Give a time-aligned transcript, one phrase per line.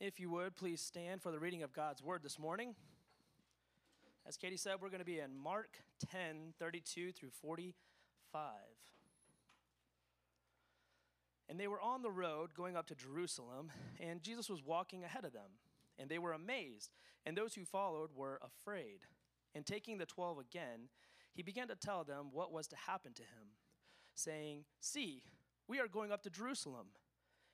[0.00, 2.76] If you would, please stand for the reading of God's word this morning.
[4.28, 5.70] As Katie said, we're going to be in Mark
[6.12, 8.52] 10 32 through 45.
[11.48, 15.24] And they were on the road going up to Jerusalem, and Jesus was walking ahead
[15.24, 15.50] of them.
[15.98, 16.94] And they were amazed,
[17.26, 19.00] and those who followed were afraid.
[19.56, 20.90] And taking the twelve again,
[21.34, 23.48] he began to tell them what was to happen to him,
[24.14, 25.24] saying, See,
[25.66, 26.86] we are going up to Jerusalem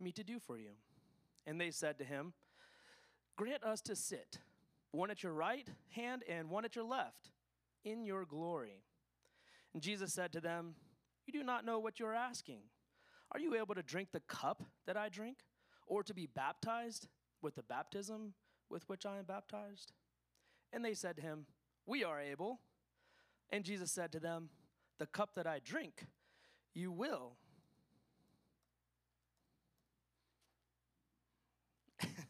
[0.00, 0.70] me to do for you?
[1.46, 2.32] And they said to him,
[3.36, 4.38] Grant us to sit,
[4.92, 7.30] one at your right hand and one at your left,
[7.84, 8.82] in your glory.
[9.74, 10.74] And Jesus said to them,
[11.26, 12.60] You do not know what you are asking.
[13.32, 15.38] Are you able to drink the cup that I drink,
[15.86, 17.08] or to be baptized
[17.42, 18.34] with the baptism
[18.70, 19.92] with which I am baptized?
[20.72, 21.46] And they said to him,
[21.86, 22.60] We are able.
[23.50, 24.48] And Jesus said to them,
[24.98, 26.06] The cup that I drink,
[26.74, 27.36] you will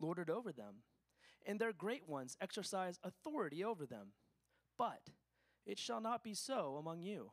[0.00, 0.82] lord it over them,
[1.46, 4.08] and their great ones exercise authority over them.
[4.78, 5.10] But
[5.64, 7.30] it shall not be so among you.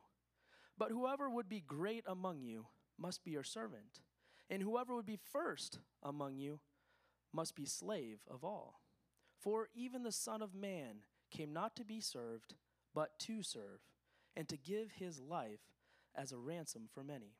[0.76, 2.66] But whoever would be great among you
[2.98, 4.00] must be your servant,
[4.50, 6.60] and whoever would be first among you
[7.32, 8.80] must be slave of all.
[9.38, 12.54] For even the Son of Man came not to be served,
[12.94, 13.80] but to serve,
[14.36, 15.60] and to give his life
[16.14, 17.34] as a ransom for many.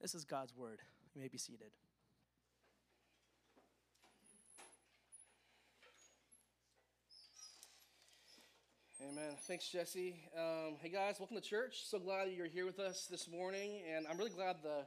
[0.00, 0.80] This is God's word.
[1.14, 1.72] You may be seated.
[9.10, 9.36] Amen.
[9.46, 10.14] Thanks, Jesse.
[10.34, 11.82] Um, hey, guys, welcome to church.
[11.84, 14.86] So glad you're here with us this morning, and I'm really glad the,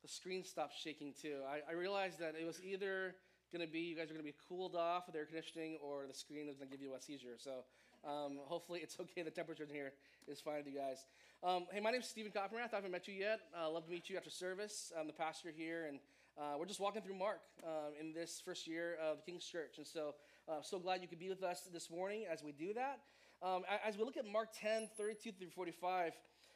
[0.00, 1.40] the screen stopped shaking too.
[1.46, 3.14] I, I realized that it was either
[3.52, 6.06] going to be you guys are going to be cooled off with air conditioning, or
[6.06, 7.36] the screen is going to give you a seizure.
[7.36, 7.64] So
[8.08, 9.22] um, hopefully it's okay.
[9.22, 9.92] The temperature in here
[10.26, 11.04] is fine with you guys.
[11.42, 12.72] Um, hey, my name is Stephen Coppenrath.
[12.72, 13.40] I haven't met you yet.
[13.54, 14.92] Uh, love to meet you after service.
[14.98, 15.98] I'm the pastor here, and
[16.38, 19.76] uh, we're just walking through Mark um, in this first year of King's Church.
[19.76, 20.14] And so,
[20.48, 23.00] uh, so glad you could be with us this morning as we do that.
[23.42, 26.12] Um, as we look at Mark 10, 32 through 45,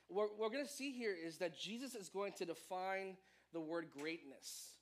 [0.09, 3.17] what we're going to see here is that Jesus is going to define
[3.53, 4.75] the word greatness.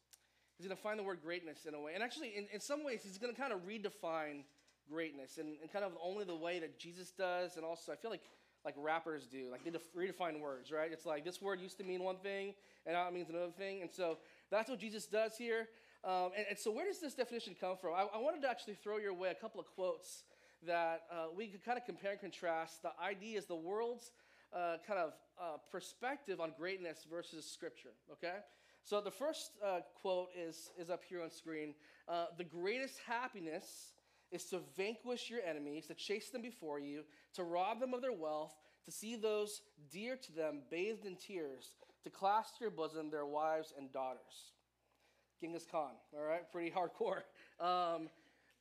[0.56, 1.92] He's going to define the word greatness in a way.
[1.94, 4.44] And actually, in, in some ways, he's going to kind of redefine
[4.90, 7.56] greatness and kind of only the way that Jesus does.
[7.56, 8.22] And also, I feel like
[8.64, 9.48] like rappers do.
[9.50, 10.90] Like they def- redefine words, right?
[10.92, 12.54] It's like this word used to mean one thing,
[12.86, 13.82] and now it means another thing.
[13.82, 14.18] And so
[14.50, 15.68] that's what Jesus does here.
[16.04, 17.92] Um, and, and, so, where does this definition come from?
[17.94, 20.24] I, I, wanted to actually throw your way a couple of quotes
[20.66, 24.12] that uh, we could kind of compare and contrast the ideas, the world's
[24.52, 28.38] uh, kind of uh, perspective on greatness versus scripture, okay?
[28.84, 31.74] So the first uh, quote is, is up here on screen.
[32.08, 33.92] Uh, the greatest happiness
[34.32, 37.04] is to vanquish your enemies, to chase them before you,
[37.34, 38.54] to rob them of their wealth,
[38.84, 39.62] to see those
[39.92, 44.52] dear to them bathed in tears, to clasp to your bosom their wives and daughters.
[45.40, 46.50] Genghis Khan, all right?
[46.52, 47.22] Pretty hardcore.
[47.60, 48.08] Um,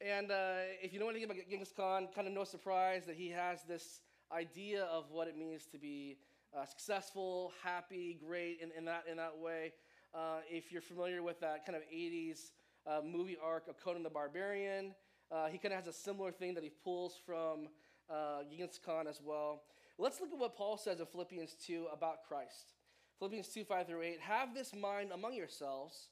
[0.02, 3.30] and uh, if you know anything about Genghis Khan, kind of no surprise that he
[3.30, 4.02] has this
[4.32, 6.18] idea of what it means to be
[6.58, 9.74] uh, successful, happy, great in, in, that, in that way.
[10.14, 12.52] Uh, if you're familiar with that kind of 80s
[12.88, 14.96] uh, movie arc of Conan the Barbarian,
[15.32, 17.68] uh, he kind of has a similar thing that he pulls from
[18.10, 19.64] uh, Genghis Khan as well.
[19.98, 22.74] Let's look at what Paul says in Philippians 2 about Christ.
[23.20, 24.20] Philippians 2 5 through 8.
[24.22, 26.08] Have this mind among yourselves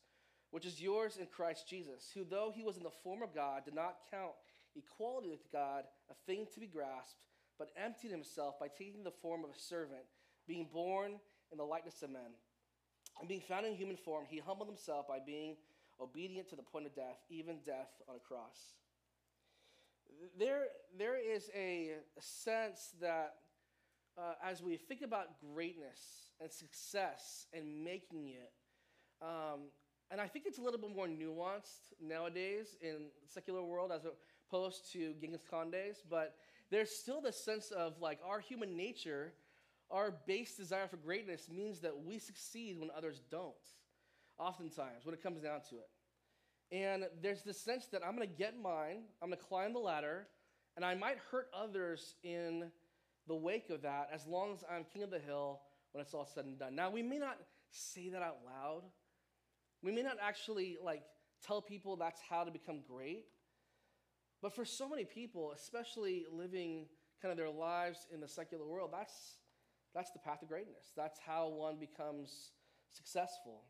[0.51, 3.65] which is yours in Christ Jesus, who, though he was in the form of God,
[3.65, 4.31] did not count
[4.75, 7.25] equality with God a thing to be grasped,
[7.57, 10.05] but emptied himself by taking the form of a servant,
[10.47, 11.19] being born
[11.51, 12.31] in the likeness of men.
[13.19, 15.55] And being found in human form, he humbled himself by being
[15.99, 18.75] obedient to the point of death, even death on a cross.
[20.37, 20.65] There,
[20.97, 23.35] there is a, sense that
[24.17, 28.51] uh, as we think about greatness and success and making it,
[29.21, 29.69] um,
[30.11, 34.01] and I think it's a little bit more nuanced nowadays in the secular world as
[34.49, 36.35] opposed to Genghis Khan days, but
[36.69, 39.33] there's still this sense of like our human nature,
[39.91, 43.53] our base desire for greatness means that we succeed when others don't,
[44.37, 45.89] oftentimes, when it comes down to it.
[46.71, 49.79] And there's this sense that I'm going to get mine, I'm going to climb the
[49.79, 50.27] ladder,
[50.75, 52.71] and I might hurt others in
[53.27, 55.61] the wake of that as long as I'm king of the hill
[55.91, 56.75] when it's all said and done.
[56.75, 57.37] Now, we may not
[57.71, 58.83] say that out loud.
[59.83, 61.03] We may not actually like
[61.45, 63.25] tell people that's how to become great.
[64.41, 66.85] But for so many people, especially living
[67.21, 69.37] kind of their lives in the secular world, that's
[69.93, 70.91] that's the path to greatness.
[70.95, 72.51] That's how one becomes
[72.91, 73.63] successful.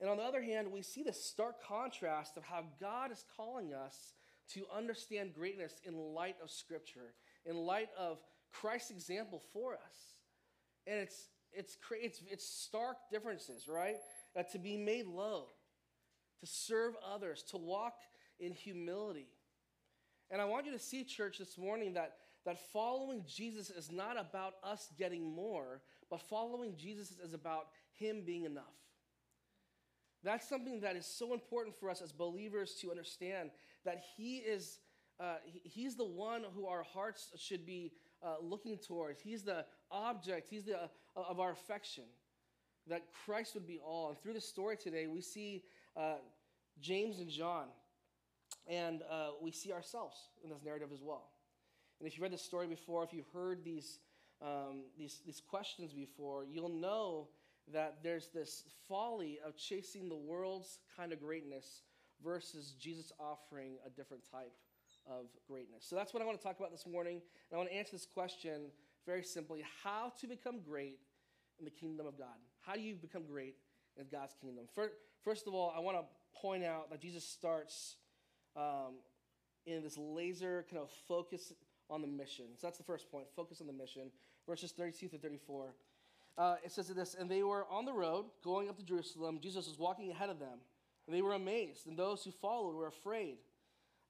[0.00, 3.74] And on the other hand, we see this stark contrast of how God is calling
[3.74, 4.14] us
[4.54, 7.14] to understand greatness in light of Scripture,
[7.44, 8.18] in light of
[8.52, 10.16] Christ's example for us.
[10.86, 13.96] And it's, it's, it's, it's stark differences, right?
[14.38, 15.46] Uh, to be made low,
[16.38, 17.94] to serve others, to walk
[18.38, 19.26] in humility.
[20.30, 24.16] And I want you to see, church, this morning that, that following Jesus is not
[24.16, 28.64] about us getting more, but following Jesus is about Him being enough.
[30.22, 33.50] That's something that is so important for us as believers to understand
[33.84, 34.78] that He is,
[35.18, 37.92] uh, he, He's the one who our hearts should be
[38.22, 39.20] uh, looking towards.
[39.20, 42.04] He's the object, He's the, uh, of our affection.
[42.88, 44.08] That Christ would be all.
[44.08, 45.64] And through the story today, we see
[45.96, 46.16] uh,
[46.80, 47.66] James and John,
[48.66, 51.30] and uh, we see ourselves in this narrative as well.
[52.00, 53.98] And if you read this story before, if you've heard these,
[54.40, 57.28] um, these, these questions before, you'll know
[57.72, 61.82] that there's this folly of chasing the world's kind of greatness
[62.22, 64.52] versus Jesus offering a different type
[65.06, 65.84] of greatness.
[65.88, 67.20] So that's what I want to talk about this morning.
[67.50, 68.70] And I want to answer this question
[69.06, 70.98] very simply how to become great
[71.58, 72.36] in the kingdom of God.
[72.68, 73.54] How do you become great
[73.96, 74.66] in God's kingdom?
[75.24, 76.04] First of all, I want to
[76.38, 77.96] point out that Jesus starts
[78.54, 78.96] um,
[79.64, 81.54] in this laser kind of focus
[81.88, 82.44] on the mission.
[82.56, 84.10] So that's the first point focus on the mission.
[84.46, 85.74] Verses 32 to 34.
[86.36, 89.38] Uh, it says this, and they were on the road going up to Jerusalem.
[89.42, 90.58] Jesus was walking ahead of them,
[91.06, 93.38] and they were amazed, and those who followed were afraid.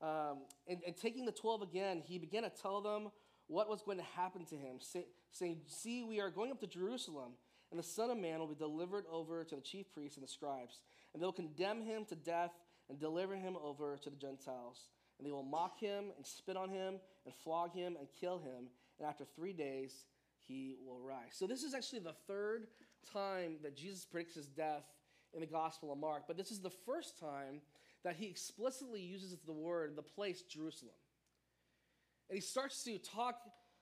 [0.03, 3.11] Um, and, and, taking the twelve again, he began to tell them
[3.47, 6.67] what was going to happen to him, say, saying, See, we are going up to
[6.67, 7.33] Jerusalem,
[7.70, 10.31] and the Son of Man will be delivered over to the chief priests and the
[10.31, 10.81] scribes,
[11.12, 12.53] and they'll condemn him to death
[12.88, 14.88] and deliver him over to the Gentiles.
[15.19, 18.69] And they will mock him and spit on him and flog him and kill him,
[18.99, 20.06] and after three days
[20.47, 21.32] he will rise.
[21.32, 22.69] So, this is actually the third
[23.12, 24.85] time that Jesus predicts his death
[25.35, 27.61] in the Gospel of Mark, but this is the first time
[28.05, 30.94] that he explicitly uses the word, the place, Jerusalem.
[32.31, 33.41] And he starts to talk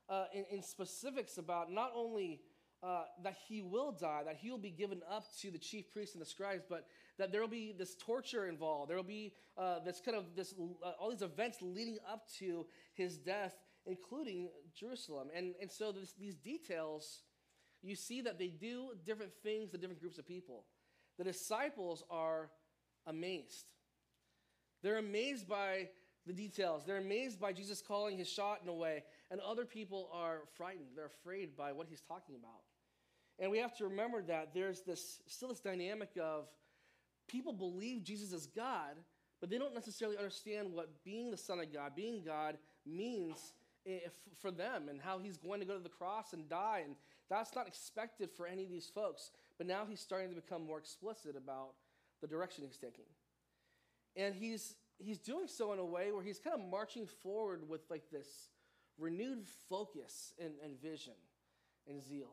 [0.09, 2.41] uh, in, in, specifics about not only
[2.83, 6.15] uh, that he will die, that he will be given up to the chief priests
[6.15, 6.87] and the scribes, but
[7.19, 8.91] that there will be this torture involved.
[8.91, 12.67] There will be uh, this kind of this uh, all these events leading up to
[12.95, 13.55] his death,
[13.87, 15.29] including Jerusalem.
[15.35, 17.23] And and so this, these details,
[17.83, 20.65] you see that they do different things to different groups of people.
[21.19, 22.51] The disciples are
[23.07, 23.67] amazed.
[24.83, 25.89] They're amazed by
[26.27, 26.85] the details.
[26.85, 30.89] They're amazed by Jesus calling his shot in a way, and other people are frightened.
[30.95, 32.63] They're afraid by what he's talking about.
[33.39, 36.49] And we have to remember that there's this still this dynamic of
[37.29, 38.97] people believe Jesus is God,
[39.41, 42.57] but they don't necessarily understand what being the Son of God, being God,
[42.87, 43.53] means
[43.87, 43.99] eh,
[44.41, 46.83] for them and how he's going to go to the cross and die.
[46.85, 46.95] And
[47.29, 49.31] that's not expected for any of these folks.
[49.59, 51.73] But now he's starting to become more explicit about
[52.21, 53.05] the direction he's taking.
[54.17, 57.83] And he's, he's doing so in a way where he's kind of marching forward with
[57.91, 58.49] like this
[58.99, 61.15] renewed focus and, and vision
[61.89, 62.33] and zeal.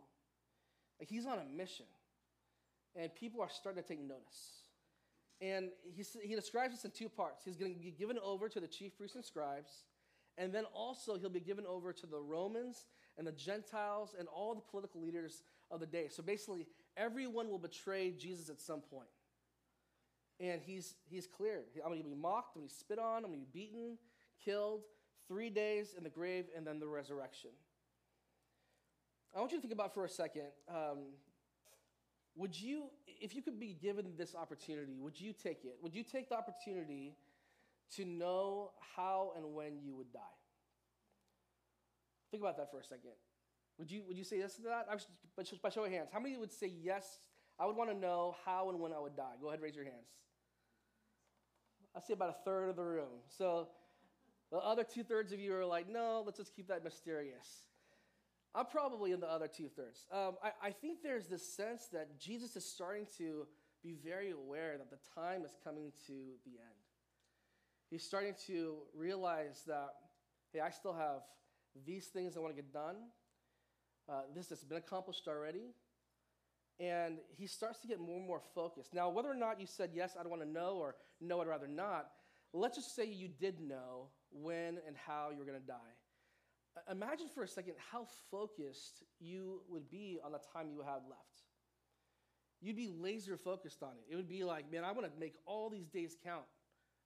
[1.00, 1.86] Like he's on a mission.
[2.96, 4.64] And people are starting to take notice.
[5.42, 7.44] And he, he describes this in two parts.
[7.44, 9.72] He's going to be given over to the chief priests and scribes,
[10.38, 12.86] and then also he'll be given over to the Romans
[13.18, 16.08] and the Gentiles and all the political leaders of the day.
[16.10, 19.10] So basically, everyone will betray Jesus at some point.
[20.40, 21.62] And he's, he's clear.
[21.84, 23.60] I'm going to be mocked, I'm going to be spit on, I'm going to be
[23.60, 23.98] beaten,
[24.44, 24.82] killed,
[25.28, 27.52] three days in the grave, and then the resurrection.
[29.36, 31.00] I want you to think about for a second um,
[32.36, 35.78] would you, if you could be given this opportunity, would you take it?
[35.82, 37.16] Would you take the opportunity
[37.96, 40.20] to know how and when you would die?
[42.32, 43.12] Think about that for a second.
[43.78, 44.88] Would you, would you say yes to that?
[45.38, 47.20] By, by show of hands, how many would say yes?
[47.60, 49.36] I would want to know how and when I would die.
[49.40, 50.10] Go ahead, raise your hands.
[51.96, 53.22] I see about a third of the room.
[53.38, 53.68] So
[54.54, 57.64] the other two thirds of you are like, no, let's just keep that mysterious.
[58.54, 60.06] I'm probably in the other two thirds.
[60.12, 63.48] Um, I, I think there's this sense that Jesus is starting to
[63.84, 66.14] be very aware that the time is coming to
[66.46, 66.84] the end.
[67.90, 69.90] He's starting to realize that,
[70.52, 71.22] hey, I still have
[71.84, 72.98] these things I want to get done.
[74.08, 75.74] Uh, this has been accomplished already.
[76.80, 78.94] And he starts to get more and more focused.
[78.94, 81.68] Now, whether or not you said, yes, I'd want to know, or no, I'd rather
[81.68, 82.12] not,
[82.54, 84.10] let's just say you did know
[84.42, 85.94] when and how you were going to die.
[86.92, 91.44] Imagine for a second how focused you would be on the time you have left.
[92.62, 94.12] You'd be laser focused on it.
[94.12, 96.46] It would be like, man, I want to make all these days count.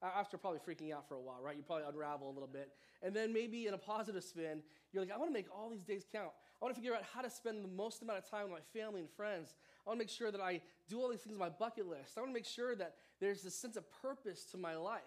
[0.04, 1.58] After probably freaking out for a while, right?
[1.58, 2.70] You probably unravel a little bit.
[3.02, 4.62] And then maybe in a positive spin,
[4.94, 6.30] you're like, I want to make all these days count.
[6.62, 8.80] I want to figure out how to spend the most amount of time with my
[8.80, 9.56] family and friends.
[9.86, 12.16] I want to make sure that I do all these things on my bucket list.
[12.16, 15.02] I want to make sure that there's a sense of purpose to my life.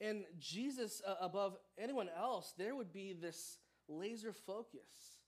[0.00, 5.20] And Jesus, uh, above anyone else, there would be this laser focus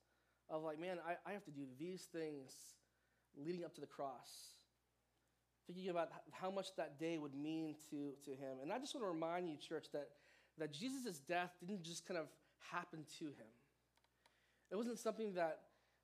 [0.50, 2.52] of like, man, I, I have to do these things
[3.36, 4.52] leading up to the cross.
[5.66, 8.58] Thinking about how much that day would mean to, to him.
[8.62, 10.08] And I just want to remind you, church, that,
[10.58, 12.26] that Jesus' death didn't just kind of
[12.72, 13.52] happen to him.
[14.70, 15.60] It wasn't something that,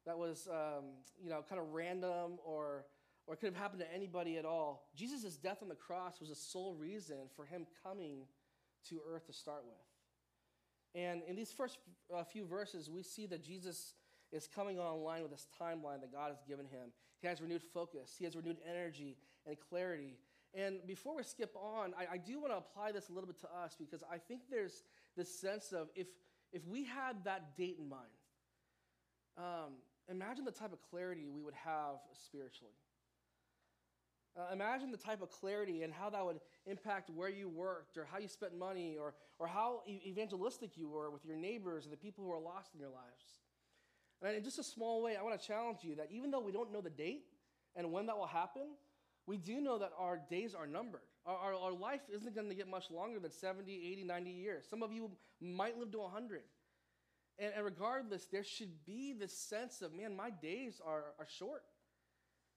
[0.06, 0.84] that was, um,
[1.22, 2.84] you know, kind of random or,
[3.26, 4.88] or could have happened to anybody at all.
[4.94, 8.26] Jesus' death on the cross was the sole reason for him coming
[8.88, 11.00] to earth to start with.
[11.00, 11.78] And in these first
[12.14, 13.94] uh, few verses, we see that Jesus
[14.32, 16.92] is coming online with this timeline that God has given him.
[17.20, 20.18] He has renewed focus, he has renewed energy and clarity.
[20.54, 23.40] And before we skip on, I, I do want to apply this a little bit
[23.40, 24.84] to us because I think there's
[25.16, 26.06] this sense of if,
[26.52, 28.02] if we had that date in mind,
[29.36, 29.72] um,
[30.08, 32.74] imagine the type of clarity we would have spiritually.
[34.36, 38.04] Uh, imagine the type of clarity and how that would impact where you worked or
[38.10, 41.96] how you spent money or, or how evangelistic you were with your neighbors and the
[41.96, 43.38] people who are lost in your lives.
[44.22, 46.50] And in just a small way, I want to challenge you that even though we
[46.50, 47.26] don't know the date
[47.76, 48.62] and when that will happen,
[49.26, 51.02] we do know that our days are numbered.
[51.26, 54.64] Our, our, our life isn't going to get much longer than 70, 80, 90 years.
[54.68, 56.42] Some of you might live to 100.
[57.38, 61.62] And, and regardless, there should be this sense of, man, my days are, are short.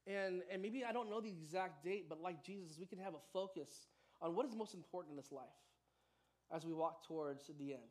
[0.07, 3.13] And, and maybe I don't know the exact date, but like Jesus, we can have
[3.13, 3.87] a focus
[4.21, 5.45] on what is most important in this life
[6.51, 7.81] as we walk towards the end.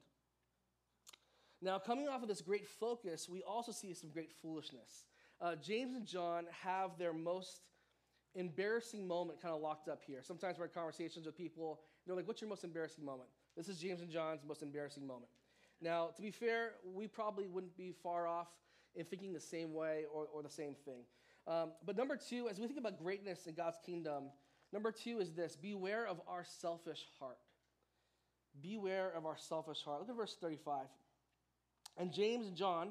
[1.61, 5.05] Now, coming off of this great focus, we also see some great foolishness.
[5.41, 7.61] Uh, James and John have their most
[8.35, 10.21] embarrassing moment kind of locked up here.
[10.23, 13.29] Sometimes we're in conversations with people, they're like, What's your most embarrassing moment?
[13.57, 15.31] This is James and John's most embarrassing moment.
[15.81, 18.49] Now, to be fair, we probably wouldn't be far off
[18.95, 21.03] in thinking the same way or, or the same thing.
[21.47, 24.25] Um, but number two, as we think about greatness in God's kingdom,
[24.73, 27.39] number two is this beware of our selfish heart.
[28.61, 30.01] Beware of our selfish heart.
[30.01, 30.87] Look at verse 35.
[31.99, 32.91] And James and John,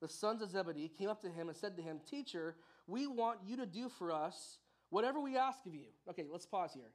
[0.00, 3.40] the sons of Zebedee, came up to him and said to him, Teacher, we want
[3.44, 5.86] you to do for us whatever we ask of you.
[6.08, 6.90] Okay, let's pause here.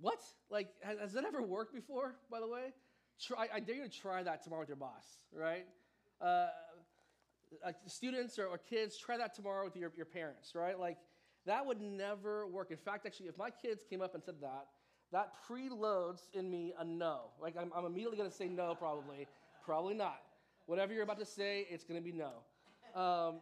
[0.00, 0.20] What?
[0.50, 2.72] Like, has, has that ever worked before, by the way?
[3.20, 5.66] Try, I dare you to try that tomorrow with your boss, right?
[6.20, 6.48] Uh,
[7.64, 10.78] uh, students or, or, kids, try that tomorrow with your, your parents, right?
[10.78, 10.98] Like,
[11.46, 12.70] that would never work.
[12.70, 14.66] In fact, actually, if my kids came up and said that,
[15.12, 17.30] that preloads in me a no.
[17.40, 19.26] Like, I'm, I'm immediately going to say no, probably.
[19.64, 20.20] probably not.
[20.66, 22.30] Whatever you're about to say, it's going to be no.
[23.00, 23.40] Um,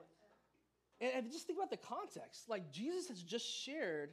[1.01, 2.49] and, and just think about the context.
[2.49, 4.11] Like, Jesus has just shared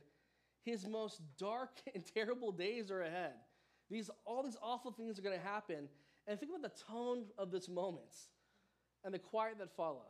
[0.63, 3.33] his most dark and terrible days are ahead.
[3.89, 5.87] These, all these awful things are going to happen.
[6.27, 8.15] And think about the tone of this moment
[9.05, 10.01] and the quiet that follows.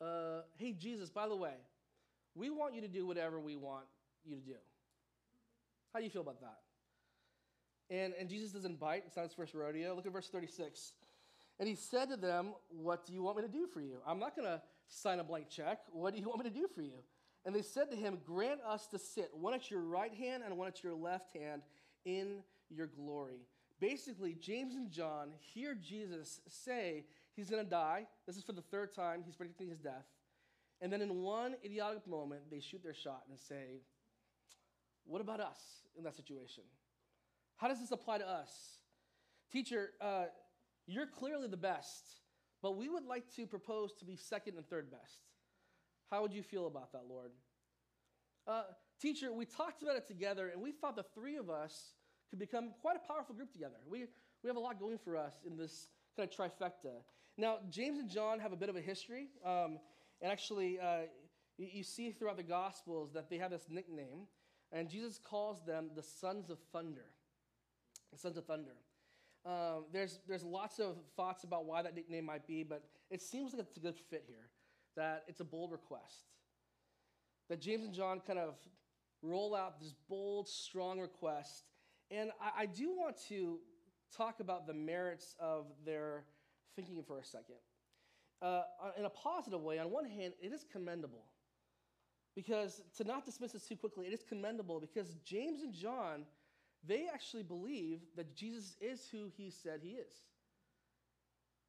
[0.00, 1.54] Uh, hey, Jesus, by the way,
[2.34, 3.84] we want you to do whatever we want
[4.24, 4.54] you to do.
[5.92, 6.58] How do you feel about that?
[7.90, 9.02] And, and Jesus doesn't bite.
[9.06, 9.94] It's not his first rodeo.
[9.94, 10.92] Look at verse 36.
[11.58, 13.96] And he said to them, What do you want me to do for you?
[14.06, 15.80] I'm not going to sign a blank check.
[15.90, 17.02] What do you want me to do for you?
[17.44, 20.56] And they said to him, Grant us to sit, one at your right hand and
[20.56, 21.62] one at your left hand,
[22.04, 23.40] in your glory.
[23.80, 27.04] Basically, James and John hear Jesus say
[27.34, 28.06] he's going to die.
[28.26, 29.22] This is for the third time.
[29.24, 30.06] He's predicting his death.
[30.80, 33.82] And then in one idiotic moment, they shoot their shot and say,
[35.04, 35.58] What about us
[35.96, 36.64] in that situation?
[37.56, 38.50] How does this apply to us?
[39.52, 40.26] Teacher, uh,
[40.86, 42.04] you're clearly the best,
[42.62, 45.20] but we would like to propose to be second and third best.
[46.10, 47.30] How would you feel about that, Lord?
[48.46, 48.62] Uh,
[49.00, 51.94] teacher, we talked about it together, and we thought the three of us
[52.30, 53.76] could become quite a powerful group together.
[53.88, 54.06] We,
[54.42, 57.02] we have a lot going for us in this kind of trifecta.
[57.36, 59.78] Now, James and John have a bit of a history, um,
[60.20, 61.02] and actually, uh,
[61.56, 64.26] you, you see throughout the Gospels that they have this nickname,
[64.72, 67.06] and Jesus calls them the sons of thunder.
[68.12, 68.76] The sons of thunder.
[69.46, 73.52] Um, there's, there's lots of thoughts about why that nickname might be, but it seems
[73.52, 74.50] like it's a good fit here,
[74.96, 76.26] that it's a bold request.
[77.48, 78.54] that James and John kind of
[79.22, 81.64] roll out this bold, strong request.
[82.10, 83.58] And I, I do want to
[84.16, 86.24] talk about the merits of their
[86.76, 87.56] thinking for a second.
[88.40, 88.62] Uh,
[88.96, 91.24] in a positive way, on one hand, it is commendable.
[92.34, 96.24] Because to not dismiss this too quickly, it is commendable because James and John,
[96.86, 100.14] they actually believe that Jesus is who he said he is.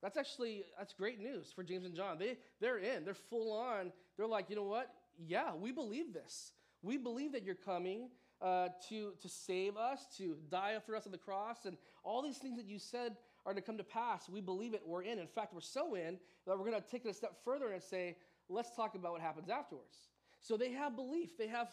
[0.02, 2.20] That's actually that's great news for James and John.
[2.20, 3.04] They they're in.
[3.04, 3.92] They're full on.
[4.16, 4.92] They're like, you know what?
[5.18, 6.52] Yeah, we believe this.
[6.82, 8.10] We believe that you're coming
[8.42, 12.38] uh, to to save us, to die for us on the cross, and all these
[12.38, 14.30] things that you said are to come to pass.
[14.30, 14.82] We believe it.
[14.86, 15.20] We're in.
[15.20, 17.82] In fact, we're so in that we're going to take it a step further and
[17.82, 18.18] say,
[18.50, 19.98] let's talk about what happens afterwards.
[20.42, 21.38] So they have belief.
[21.38, 21.70] They have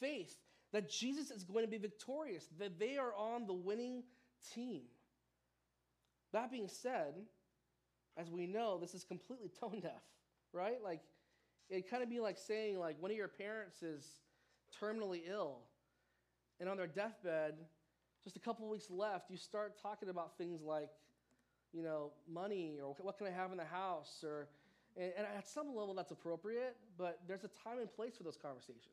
[0.00, 0.36] faith
[0.72, 2.46] that Jesus is going to be victorious.
[2.58, 4.04] That they are on the winning
[4.54, 4.82] team.
[6.32, 7.14] That being said
[8.18, 10.02] as we know, this is completely tone deaf,
[10.52, 10.82] right?
[10.82, 11.00] Like,
[11.70, 14.04] it'd kind of be like saying, like, one of your parents is
[14.82, 15.60] terminally ill,
[16.60, 17.54] and on their deathbed,
[18.24, 20.90] just a couple weeks left, you start talking about things like,
[21.72, 24.48] you know, money or what can I have in the house, or,
[24.96, 28.36] and, and at some level that's appropriate, but there's a time and place for those
[28.36, 28.84] conversations.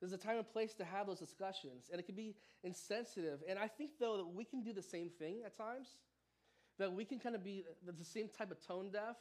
[0.00, 3.40] There's a time and place to have those discussions, and it can be insensitive.
[3.48, 5.88] And I think, though, that we can do the same thing at times
[6.78, 9.16] that we can kind of be the same type of tone deaf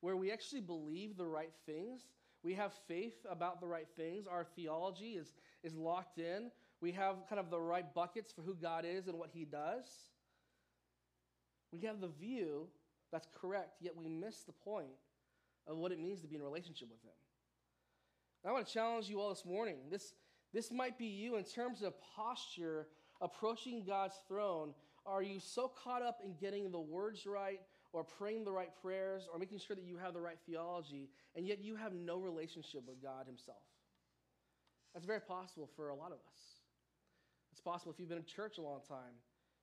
[0.00, 2.02] where we actually believe the right things.
[2.42, 4.26] We have faith about the right things.
[4.26, 5.32] Our theology is,
[5.64, 6.50] is locked in.
[6.80, 9.84] We have kind of the right buckets for who God is and what He does.
[11.72, 12.68] We have the view
[13.12, 14.88] that's correct, yet we miss the point
[15.66, 17.12] of what it means to be in relationship with Him.
[18.46, 19.76] I want to challenge you all this morning.
[19.90, 20.14] This,
[20.54, 22.86] this might be you in terms of posture
[23.20, 24.72] approaching God's throne
[25.08, 27.60] are you so caught up in getting the words right
[27.94, 31.46] or praying the right prayers or making sure that you have the right theology, and
[31.46, 33.62] yet you have no relationship with God Himself?
[34.92, 36.57] That's very possible for a lot of us.
[37.58, 39.18] It's possible if you've been in church a long time.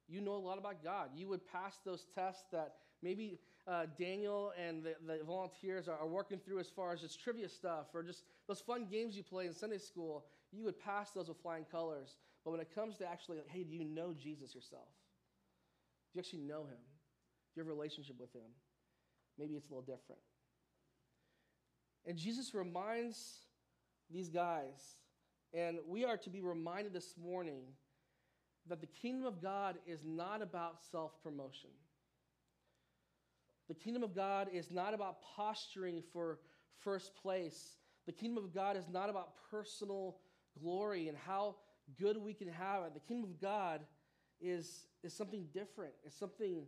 [0.10, 1.12] You know a lot about God.
[1.16, 6.06] You would pass those tests that maybe uh, Daniel and the, the volunteers are, are,
[6.06, 9.46] working through as far as just trivia stuff or just those fun games you play
[9.46, 10.26] in Sunday school.
[10.52, 12.18] You would pass those with flying colors.
[12.44, 14.90] But when it comes to actually, hey, do you know Jesus yourself?
[16.12, 16.84] Do you actually know him?
[17.54, 18.52] Do you have a relationship with him?
[19.40, 20.22] Maybe it's a little different.
[22.06, 23.38] And Jesus reminds
[24.12, 24.98] these guys,
[25.54, 27.62] and we are to be reminded this morning
[28.68, 31.70] that the kingdom of God is not about self promotion.
[33.68, 36.40] The kingdom of God is not about posturing for
[36.82, 37.78] first place.
[38.06, 40.18] The kingdom of God is not about personal
[40.62, 41.56] glory and how
[42.00, 42.94] good we can have it.
[42.94, 43.82] The kingdom of God
[44.40, 45.94] is, is something different.
[46.06, 46.64] It's something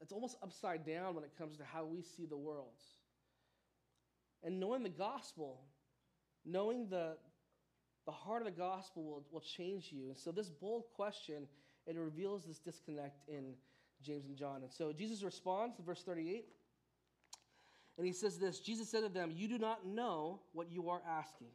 [0.00, 2.80] that's almost upside down when it comes to how we see the world.
[4.42, 5.60] And knowing the gospel,
[6.44, 7.16] knowing the,
[8.04, 10.08] the heart of the gospel will, will change you.
[10.08, 11.46] And so this bold question,
[11.86, 13.54] it reveals this disconnect in
[14.02, 14.62] James and John.
[14.62, 16.44] And so Jesus responds in verse 38.
[17.98, 21.02] And he says this Jesus said to them, You do not know what you are
[21.08, 21.48] asking.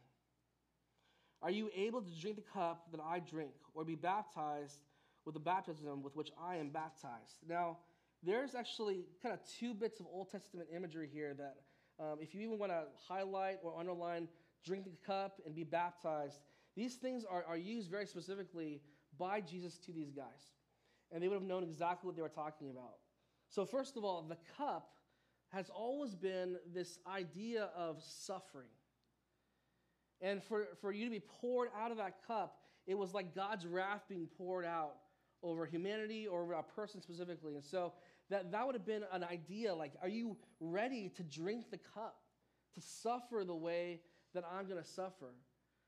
[1.42, 4.80] Are you able to drink the cup that I drink, or be baptized
[5.28, 7.36] with the baptism with which I am baptized.
[7.46, 7.76] Now,
[8.22, 11.56] there's actually kind of two bits of Old Testament imagery here that,
[12.00, 14.26] um, if you even want to highlight or underline,
[14.64, 16.40] drink the cup and be baptized,
[16.76, 18.80] these things are, are used very specifically
[19.18, 20.52] by Jesus to these guys.
[21.10, 22.98] And they would have known exactly what they were talking about.
[23.48, 24.90] So, first of all, the cup
[25.48, 28.68] has always been this idea of suffering.
[30.20, 33.66] And for, for you to be poured out of that cup, it was like God's
[33.66, 34.96] wrath being poured out
[35.42, 37.54] over humanity or over a person specifically.
[37.54, 37.92] And so
[38.30, 42.16] that, that would have been an idea like, are you ready to drink the cup,
[42.74, 44.00] to suffer the way
[44.34, 45.34] that I'm going to suffer?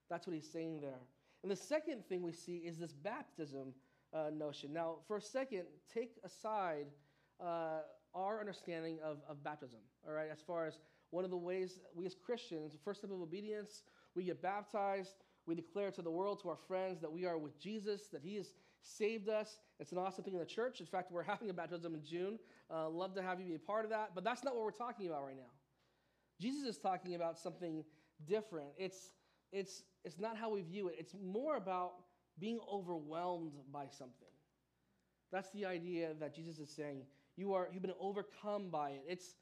[0.09, 1.01] That's what he's saying there.
[1.43, 3.73] And the second thing we see is this baptism
[4.13, 4.73] uh, notion.
[4.73, 6.87] Now, for a second, take aside
[7.41, 7.81] uh,
[8.15, 10.79] our understanding of, of baptism, all right, as far as
[11.11, 13.83] one of the ways we as Christians, first step of obedience,
[14.15, 15.15] we get baptized,
[15.47, 18.37] we declare to the world, to our friends, that we are with Jesus, that he
[18.37, 19.59] has saved us.
[19.79, 20.81] It's an awesome thing in the church.
[20.81, 22.39] In fact, we're having a baptism in June.
[22.73, 24.11] Uh, love to have you be a part of that.
[24.15, 25.51] But that's not what we're talking about right now.
[26.41, 27.85] Jesus is talking about something
[28.27, 28.71] different.
[28.79, 29.13] It's,
[29.53, 31.93] it's, it's not how we view it, it's more about
[32.39, 34.29] being overwhelmed by something.
[35.33, 37.03] That's the idea that Jesus is saying.
[37.37, 39.05] You are, you've been overcome by it.
[39.09, 39.37] It's,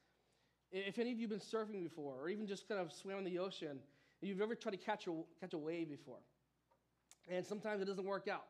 [0.71, 3.25] if any of you have been surfing before, or even just kind of swam in
[3.25, 3.79] the ocean,
[4.21, 6.19] you've ever tried to catch a, catch a wave before,
[7.31, 8.45] and sometimes it doesn't work out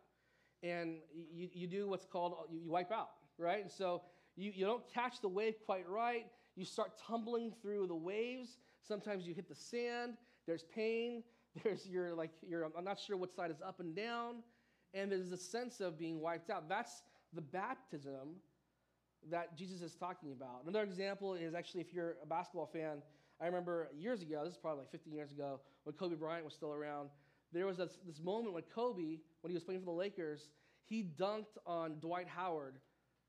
[0.63, 0.97] and
[1.33, 3.63] you, you do what's called, uh, you, you wipe out, right?
[3.63, 4.03] And so
[4.37, 6.27] you, you don't catch the wave quite right.
[6.57, 8.59] You start tumbling through the waves.
[8.87, 10.15] Sometimes you hit the sand.
[10.47, 11.23] there's pain,
[11.65, 14.37] there's you're like you're I'm not sure what side is up and down,
[14.95, 16.69] and there's a sense of being wiped out.
[16.69, 18.37] That's the baptism
[19.31, 20.63] that Jesus is talking about.
[20.67, 23.03] Another example is actually if you're a basketball fan,
[23.41, 26.55] I remember years ago, this is probably like 15 years ago, when Kobe Bryant was
[26.55, 27.11] still around,
[27.53, 30.49] there was this, this moment when Kobe, when he was playing for the Lakers,
[30.85, 32.75] he dunked on Dwight Howard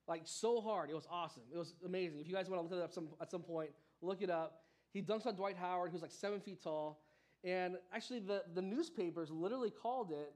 [0.08, 0.90] like so hard.
[0.90, 1.44] It was awesome.
[1.54, 2.20] It was amazing.
[2.20, 3.70] If you guys want to look it up some, at some point,
[4.02, 4.64] look it up.
[4.94, 7.02] He dunks on Dwight Howard, who's like seven feet tall.
[7.44, 10.34] And actually, the, the newspapers literally called it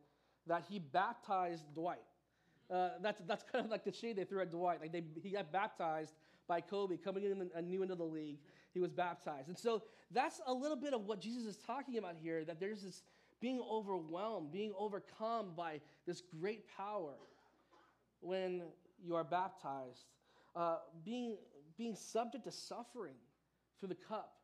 [0.47, 1.99] that he baptized Dwight.
[2.69, 4.81] Uh, that's, that's kind of like the shade they threw at Dwight.
[4.81, 6.13] Like they, he got baptized
[6.47, 8.37] by Kobe coming in a new into the league.
[8.73, 9.47] He was baptized.
[9.47, 12.81] And so that's a little bit of what Jesus is talking about here that there's
[12.81, 13.03] this
[13.39, 17.15] being overwhelmed, being overcome by this great power
[18.21, 18.63] when
[19.03, 20.05] you are baptized,
[20.55, 21.37] uh, being,
[21.77, 23.15] being subject to suffering
[23.79, 24.35] through the cup,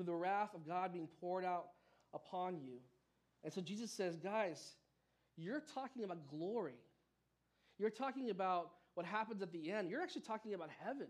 [0.00, 1.66] through the wrath of God being poured out
[2.14, 2.78] upon you.
[3.44, 4.76] And so Jesus says, guys,
[5.36, 6.78] you're talking about glory.
[7.78, 9.90] You're talking about what happens at the end.
[9.90, 11.08] You're actually talking about heaven.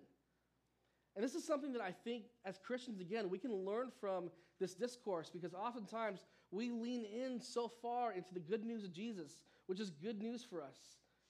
[1.14, 4.74] And this is something that I think as Christians, again, we can learn from this
[4.74, 9.78] discourse because oftentimes we lean in so far into the good news of Jesus, which
[9.78, 10.76] is good news for us.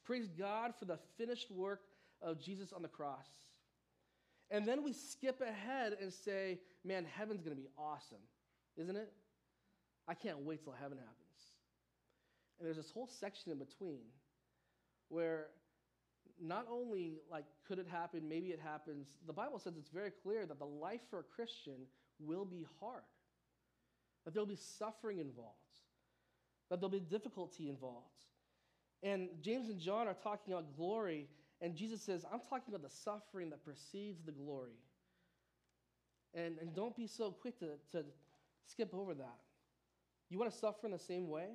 [0.04, 1.82] Praise God for the finished work
[2.22, 3.28] of Jesus on the cross.
[4.50, 8.18] And then we skip ahead and say, man, heaven's going to be awesome,
[8.76, 9.12] isn't it?
[10.08, 11.16] I can't wait till heaven happens.
[12.58, 14.00] And there's this whole section in between
[15.08, 15.46] where
[16.40, 20.46] not only like could it happen, maybe it happens, the Bible says it's very clear
[20.46, 21.86] that the life for a Christian
[22.18, 23.02] will be hard.
[24.24, 25.56] That there'll be suffering involved.
[26.70, 28.24] That there'll be difficulty involved.
[29.02, 31.28] And James and John are talking about glory,
[31.60, 34.78] and Jesus says, I'm talking about the suffering that precedes the glory.
[36.34, 38.04] And, and don't be so quick to, to
[38.66, 39.38] skip over that.
[40.30, 41.48] You want to suffer in the same way?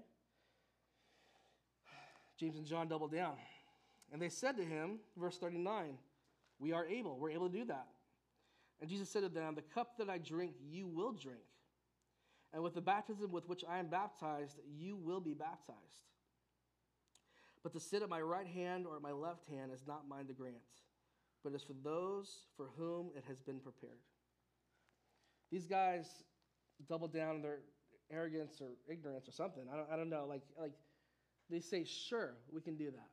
[2.39, 3.35] James and John double down.
[4.11, 5.97] And they said to him, verse 39,
[6.59, 7.17] We are able.
[7.17, 7.87] We're able to do that.
[8.81, 11.39] And Jesus said to them, The cup that I drink, you will drink.
[12.53, 15.79] And with the baptism with which I am baptized, you will be baptized.
[17.65, 20.27] But to sit at my right hand or at my left hand is not mine
[20.27, 20.55] to grant,
[21.43, 23.97] but is for those for whom it has been prepared.
[25.51, 26.05] These guys
[26.87, 27.61] double down their
[28.11, 29.63] arrogance or ignorance or something.
[29.73, 30.27] I don't, I don't know.
[30.29, 30.73] Like, like
[31.49, 33.09] they say, sure, we can do that.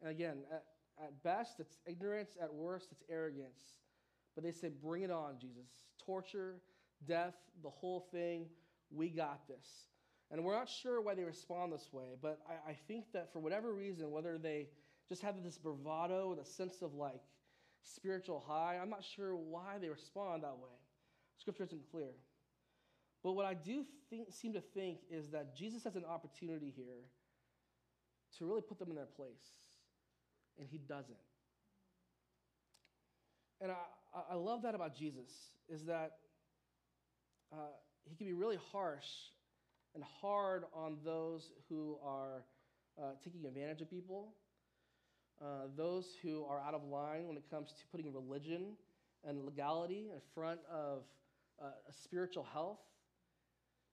[0.00, 0.64] And again, at,
[1.00, 2.36] at best, it's ignorance.
[2.42, 3.60] At worst, it's arrogance.
[4.34, 5.68] But they say, bring it on, Jesus.
[6.04, 6.56] Torture,
[7.06, 8.46] death, the whole thing.
[8.90, 9.91] We got this.
[10.32, 13.38] And we're not sure why they respond this way, but I, I think that for
[13.38, 14.68] whatever reason, whether they
[15.06, 17.20] just have this bravado, the sense of like
[17.82, 20.70] spiritual high, I'm not sure why they respond that way.
[21.36, 22.12] Scripture isn't clear.
[23.22, 27.04] But what I do think, seem to think is that Jesus has an opportunity here
[28.38, 29.50] to really put them in their place,
[30.58, 31.14] and he doesn't.
[33.60, 35.30] And I, I love that about Jesus,
[35.68, 36.12] is that
[37.52, 37.56] uh,
[38.08, 39.04] he can be really harsh
[39.94, 42.44] and hard on those who are
[43.00, 44.34] uh, taking advantage of people,
[45.40, 48.76] uh, those who are out of line when it comes to putting religion
[49.26, 51.02] and legality in front of
[51.62, 51.70] uh,
[52.04, 52.78] spiritual health.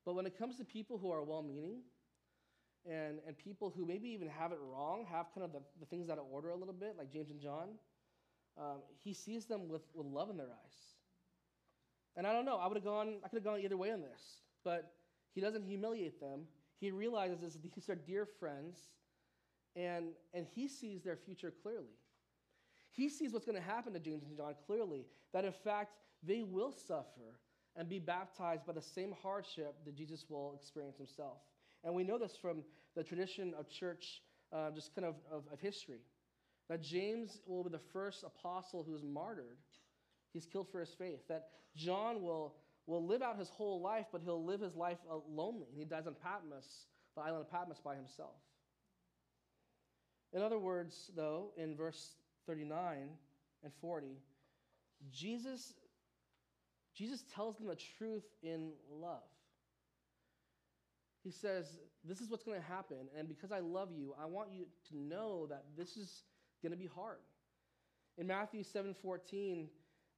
[0.06, 1.82] But when it comes to people who are well meaning
[2.90, 6.10] and, and people who maybe even have it wrong, have kind of the, the things
[6.10, 7.70] out of order a little bit, like James and John,
[8.58, 10.78] um, he sees them with, with love in their eyes.
[12.16, 14.02] And I don't know, I would have gone, I could have gone either way on
[14.02, 14.22] this,
[14.64, 14.92] but
[15.34, 16.42] he doesn't humiliate them.
[16.80, 18.80] He realizes these are dear friends,
[19.76, 21.98] and, and he sees their future clearly.
[22.92, 26.44] He sees what's going to happen to James and John clearly, that in fact, they
[26.44, 27.40] will suffer
[27.76, 31.38] and be baptized by the same hardship that Jesus will experience himself.
[31.84, 32.64] And we know this from
[32.96, 36.02] the tradition of church, uh, just kind of, of, of history,
[36.68, 39.58] that James will be the first apostle who is martyred.
[40.34, 41.28] He's killed for his faith.
[41.28, 42.56] That John will
[42.90, 45.68] will live out his whole life, but he'll live his life uh, lonely.
[45.70, 48.36] And he dies on Patmos, the island of Patmos, by himself.
[50.34, 52.16] In other words, though, in verse
[52.48, 53.10] 39
[53.64, 54.08] and 40,
[55.12, 55.74] Jesus,
[56.96, 59.22] Jesus tells them the truth in love.
[61.24, 61.66] He says,
[62.04, 64.98] This is what's going to happen, and because I love you, I want you to
[64.98, 66.24] know that this is
[66.62, 67.20] going to be hard.
[68.18, 69.68] In Matthew 7 14,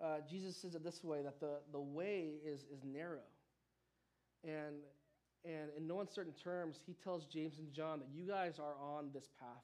[0.03, 3.19] uh, Jesus says it this way that the, the way is, is narrow.
[4.43, 4.81] And,
[5.45, 9.09] and in no uncertain terms, he tells James and John that you guys are on
[9.13, 9.63] this path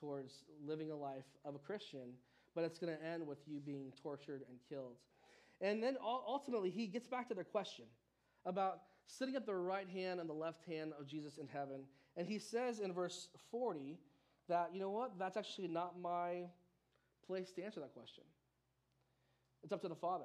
[0.00, 2.14] towards living a life of a Christian,
[2.54, 4.96] but it's going to end with you being tortured and killed.
[5.60, 7.84] And then ultimately, he gets back to their question
[8.46, 11.80] about sitting at the right hand and the left hand of Jesus in heaven.
[12.16, 13.98] And he says in verse 40
[14.48, 16.44] that, you know what, that's actually not my
[17.26, 18.24] place to answer that question.
[19.62, 20.24] It's up to the Father.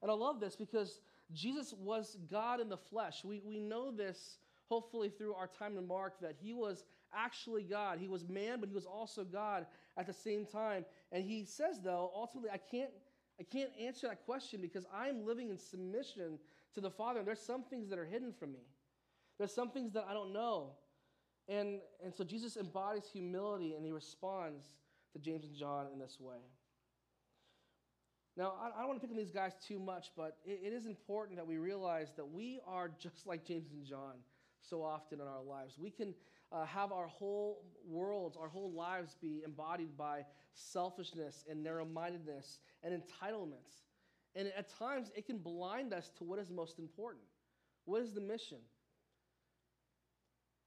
[0.00, 1.00] And I love this because
[1.32, 3.24] Jesus was God in the flesh.
[3.24, 7.98] We, we know this hopefully through our time in Mark that he was actually God.
[7.98, 9.66] He was man, but he was also God
[9.96, 10.84] at the same time.
[11.12, 12.90] And he says, though, ultimately, I can't,
[13.38, 16.38] I can't answer that question because I'm living in submission
[16.74, 17.18] to the Father.
[17.18, 18.66] And there's some things that are hidden from me.
[19.38, 20.70] There's some things that I don't know.
[21.48, 24.66] And, and so Jesus embodies humility and he responds
[25.12, 26.38] to James and John in this way.
[28.36, 30.86] Now, I, don't want to pick on these guys too much, but it, it is
[30.86, 34.14] important that we realize that we are just like James and John
[34.60, 35.76] so often in our lives.
[35.78, 36.14] We can
[36.50, 42.60] uh, have our whole worlds, our whole lives be embodied by selfishness and narrow mindedness
[42.82, 43.82] and entitlements.
[44.34, 47.24] And at times, it can blind us to what is most important.
[47.84, 48.58] What is the mission?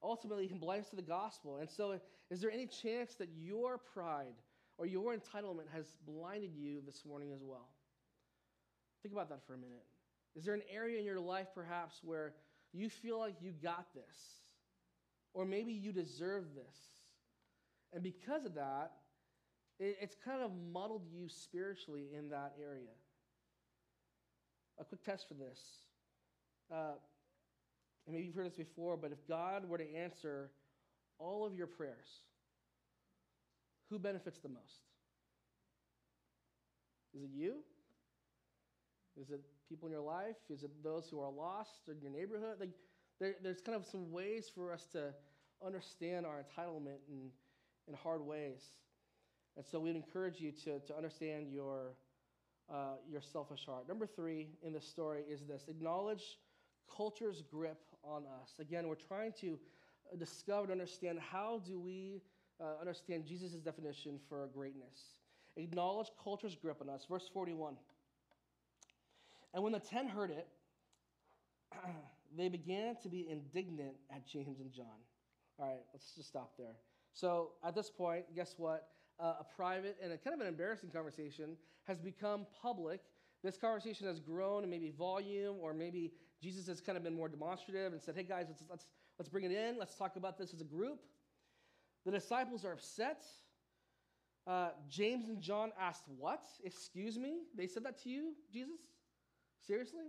[0.04, 1.58] Ultimately, it can blind us to the gospel.
[1.58, 2.00] And so,
[2.30, 4.36] is there any chance that your pride
[4.78, 7.70] or your entitlement has blinded you this morning as well?
[9.02, 9.86] Think about that for a minute.
[10.36, 12.34] Is there an area in your life, perhaps, where
[12.74, 14.18] you feel like you got this?
[15.34, 16.78] Or maybe you deserve this.
[17.94, 18.92] And because of that,
[19.80, 22.92] it's kind of muddled you spiritually in that area.
[24.80, 25.60] A quick test for this.
[26.72, 26.94] Uh,
[28.06, 30.52] and maybe you've heard this before, but if God were to answer
[31.18, 32.08] all of your prayers,
[33.90, 34.82] who benefits the most?
[37.16, 37.56] Is it you?
[39.20, 40.36] Is it people in your life?
[40.50, 42.58] Is it those who are lost in your neighborhood?
[42.60, 42.70] Like,
[43.20, 45.14] there, there's kind of some ways for us to
[45.66, 47.30] understand our entitlement in,
[47.88, 48.62] in hard ways.
[49.56, 51.94] And so we'd encourage you to, to understand your,
[52.70, 53.88] uh, your selfish heart.
[53.88, 56.24] Number three in this story is this acknowledge
[56.94, 58.52] culture's grip on us.
[58.60, 59.58] Again, we're trying to
[60.18, 62.22] discover and understand how do we
[62.62, 65.16] uh, understand Jesus' definition for greatness.
[65.58, 67.06] Acknowledge culture's grip on us.
[67.10, 67.76] Verse 41.
[69.54, 70.48] And when the ten heard it,
[72.38, 74.86] they began to be indignant at James and John.
[75.58, 76.76] All right, let's just stop there.
[77.14, 78.90] So at this point, guess what?
[79.18, 81.56] Uh, a private and a kind of an embarrassing conversation
[81.88, 83.00] has become public.
[83.42, 87.30] This conversation has grown in maybe volume, or maybe Jesus has kind of been more
[87.30, 88.88] demonstrative and said, "Hey guys, let's let's
[89.18, 89.78] let's bring it in.
[89.78, 91.00] Let's talk about this as a group."
[92.06, 93.24] The disciples are upset.
[94.46, 96.44] Uh, James and John asked, What?
[96.64, 97.40] Excuse me?
[97.58, 98.80] They said that to you, Jesus?
[99.66, 100.06] Seriously?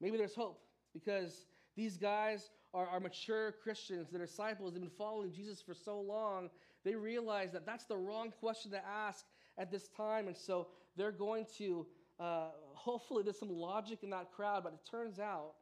[0.00, 0.60] Maybe there's hope
[0.92, 1.46] because
[1.76, 6.50] these guys are, are mature Christians, the disciples, they've been following Jesus for so long.
[6.84, 9.24] They realize that that's the wrong question to ask
[9.58, 10.28] at this time.
[10.28, 11.86] And so they're going to,
[12.20, 15.54] uh, hopefully, there's some logic in that crowd, but it turns out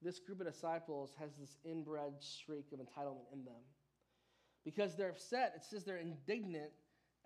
[0.00, 3.62] this group of disciples has this inbred streak of entitlement in them
[4.64, 5.52] because they're upset.
[5.56, 6.70] It says they're indignant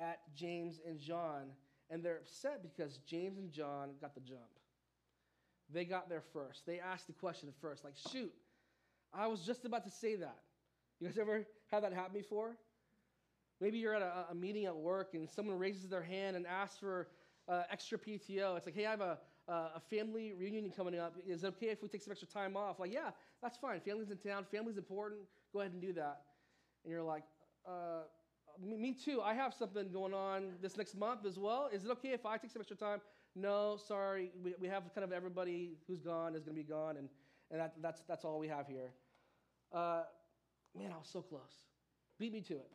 [0.01, 1.51] at James and John,
[1.91, 4.41] and they're upset because James and John got the jump.
[5.73, 6.67] They got there first.
[6.67, 8.33] They asked the question first, like, shoot,
[9.13, 10.39] I was just about to say that.
[11.01, 12.57] You guys ever had that happen before?
[13.61, 16.79] Maybe you're at a, a meeting at work and someone raises their hand and asks
[16.79, 17.09] for
[17.49, 18.57] uh, extra PTO.
[18.57, 21.17] It's like, hey, I have a, uh, a family reunion coming up.
[21.27, 22.79] Is it okay if we take some extra time off?
[22.79, 23.11] Like, yeah,
[23.43, 23.81] that's fine.
[23.81, 24.47] Family's in town.
[24.51, 25.21] Family's important.
[25.53, 26.23] Go ahead and do that
[26.89, 27.25] and you're like,
[27.69, 28.01] uh,
[28.59, 29.21] me too.
[29.21, 31.69] I have something going on this next month as well.
[31.71, 33.03] Is it okay if I take some extra time?
[33.37, 34.31] No, sorry.
[34.43, 37.11] We, we have kind of everybody who's gone is going to be gone, and,
[37.51, 38.95] and that, that's, that's all we have here.
[39.71, 40.05] Uh,
[40.75, 41.67] man, I was so close.
[42.19, 42.71] Beat me to it.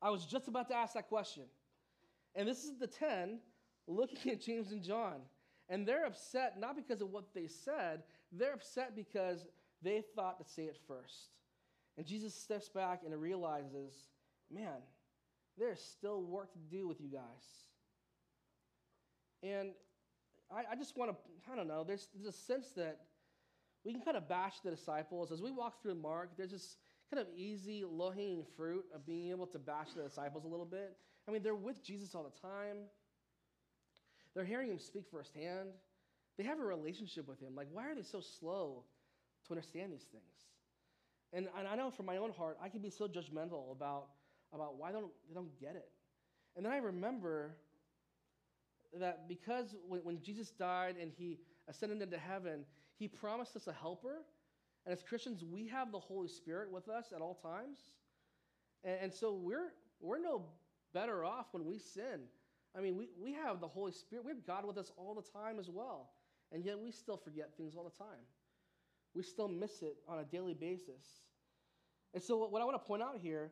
[0.00, 1.42] I was just about to ask that question.
[2.34, 3.40] And this is the 10
[3.86, 5.16] looking at James and John.
[5.68, 9.44] And they're upset not because of what they said, they're upset because
[9.82, 11.28] they thought to say it first.
[11.98, 13.92] And Jesus steps back and realizes,
[14.54, 14.78] man,
[15.58, 17.22] there's still work to do with you guys.
[19.42, 19.70] And
[20.50, 21.16] I, I just want to,
[21.52, 23.00] I don't know, there's, there's a sense that
[23.84, 25.32] we can kind of bash the disciples.
[25.32, 26.76] As we walk through Mark, there's this
[27.12, 30.66] kind of easy, low hanging fruit of being able to bash the disciples a little
[30.66, 30.96] bit.
[31.26, 32.76] I mean, they're with Jesus all the time,
[34.34, 35.70] they're hearing him speak firsthand.
[36.36, 37.56] They have a relationship with him.
[37.56, 38.84] Like, why are they so slow
[39.46, 40.46] to understand these things?
[41.32, 44.06] And, and I know from my own heart, I can be so judgmental about,
[44.52, 45.90] about why don't, they don't get it.
[46.56, 47.56] And then I remember
[48.98, 51.38] that because when, when Jesus died and he
[51.68, 52.64] ascended into heaven,
[52.98, 54.22] he promised us a helper.
[54.86, 57.78] And as Christians, we have the Holy Spirit with us at all times.
[58.84, 60.42] And, and so we're, we're no
[60.94, 62.20] better off when we sin.
[62.76, 65.38] I mean, we, we have the Holy Spirit, we have God with us all the
[65.38, 66.10] time as well.
[66.52, 68.24] And yet we still forget things all the time.
[69.18, 71.24] We still miss it on a daily basis.
[72.14, 73.50] And so, what I want to point out here,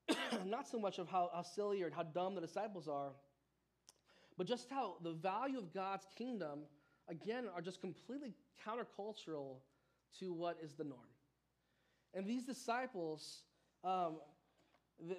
[0.46, 3.12] not so much of how, how silly or how dumb the disciples are,
[4.38, 6.60] but just how the value of God's kingdom,
[7.10, 8.32] again, are just completely
[8.66, 9.56] countercultural
[10.18, 11.00] to what is the norm.
[12.14, 13.44] And these disciples,
[13.84, 14.16] um,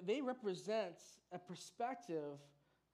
[0.04, 0.96] they represent
[1.32, 2.38] a perspective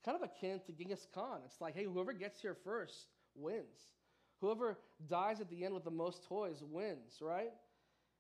[0.05, 1.41] kind of akin to Genghis Khan.
[1.47, 4.00] It's like, hey, whoever gets here first wins.
[4.41, 7.53] Whoever dies at the end with the most toys wins, right?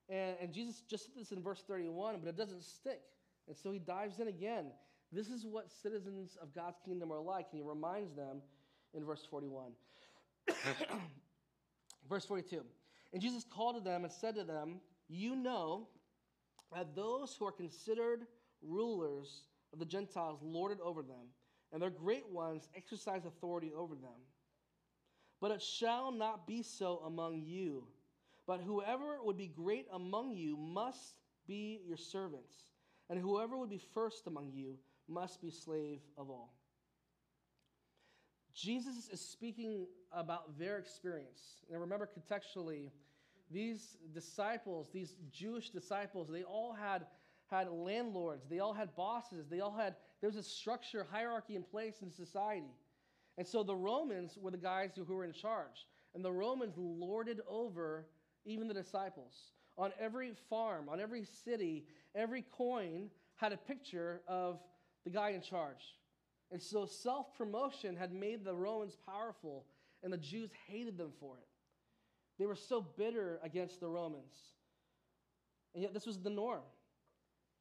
[0.08, 3.00] And, and Jesus just said this in verse 31, but it doesn't stick.
[3.48, 4.66] And so he dives in again.
[5.12, 7.46] This is what citizens of God's kingdom are like.
[7.52, 8.42] And he reminds them
[8.94, 9.72] in verse 41.
[12.08, 12.62] verse 42.
[13.12, 15.88] And Jesus called to them and said to them, You know
[16.74, 18.26] that those who are considered
[18.62, 21.28] rulers of the Gentiles lord it over them,
[21.72, 24.20] and their great ones exercise authority over them.
[25.40, 27.84] But it shall not be so among you.
[28.46, 31.14] But whoever would be great among you must
[31.46, 32.54] be your servants,
[33.08, 36.54] and whoever would be first among you must be slave of all.
[38.54, 41.62] Jesus is speaking about their experience.
[41.70, 42.90] And remember, contextually,
[43.50, 47.06] these disciples, these Jewish disciples, they all had,
[47.50, 52.02] had landlords, they all had bosses, they all had, there's a structure, hierarchy in place
[52.02, 52.74] in society.
[53.40, 55.86] And so the Romans were the guys who, were in charge.
[56.14, 58.04] And the Romans lorded over
[58.44, 59.32] even the disciples.
[59.78, 64.60] On every farm, on every city, every coin had a picture of
[65.04, 65.96] the guy in charge.
[66.52, 69.64] And so self promotion had made the Romans powerful,
[70.02, 71.48] and the Jews hated them for it.
[72.38, 74.34] They were so bitter against the Romans.
[75.72, 76.60] And yet, this was the norm.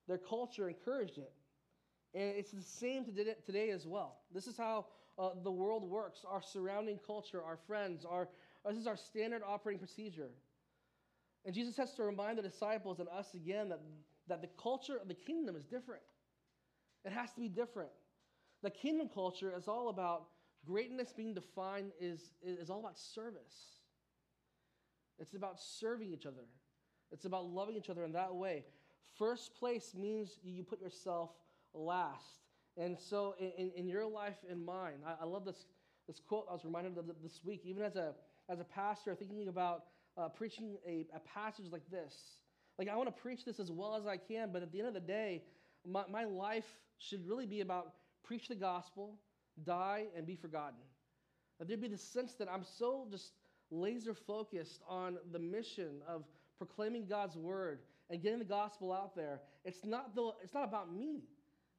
[0.10, 1.32] Their culture encouraged it.
[2.14, 3.06] And it's the same
[3.46, 4.18] today as well.
[4.34, 4.88] This is how
[5.20, 6.22] uh, the world works.
[6.28, 8.30] Our surrounding culture, our friends, our,
[8.68, 10.30] this is our standard operating procedure.
[11.46, 13.82] And Jesus has to remind the disciples and us again that,
[14.28, 16.02] that the culture of the kingdom is different.
[17.06, 17.92] It has to be different.
[18.62, 20.28] The kingdom culture is all about
[20.66, 23.80] greatness being defined is, is all about service.
[25.18, 26.46] It's about serving each other.
[27.12, 28.66] It's about loving each other in that way.
[29.18, 31.32] First place means you put yourself
[31.74, 32.49] last.
[32.78, 35.66] And so in, in your life and mine, I, I love this,
[36.08, 38.14] this quote I was reminded of this week, even as a,
[38.50, 39.84] as a pastor, thinking about
[40.18, 42.14] uh, preaching a, a passage like this.
[42.78, 44.88] Like, I want to preach this as well as I can, but at the end
[44.88, 45.44] of the day,
[45.86, 46.66] my, my life
[46.98, 49.20] should really be about preach the gospel,
[49.64, 50.80] die, and be forgotten.
[51.58, 53.34] That there'd be the sense that I'm so just
[53.72, 56.24] laser focused on the mission of
[56.58, 57.80] proclaiming God's word
[58.10, 59.42] and getting the gospel out there.
[59.66, 61.24] It's not, the, it's not about me.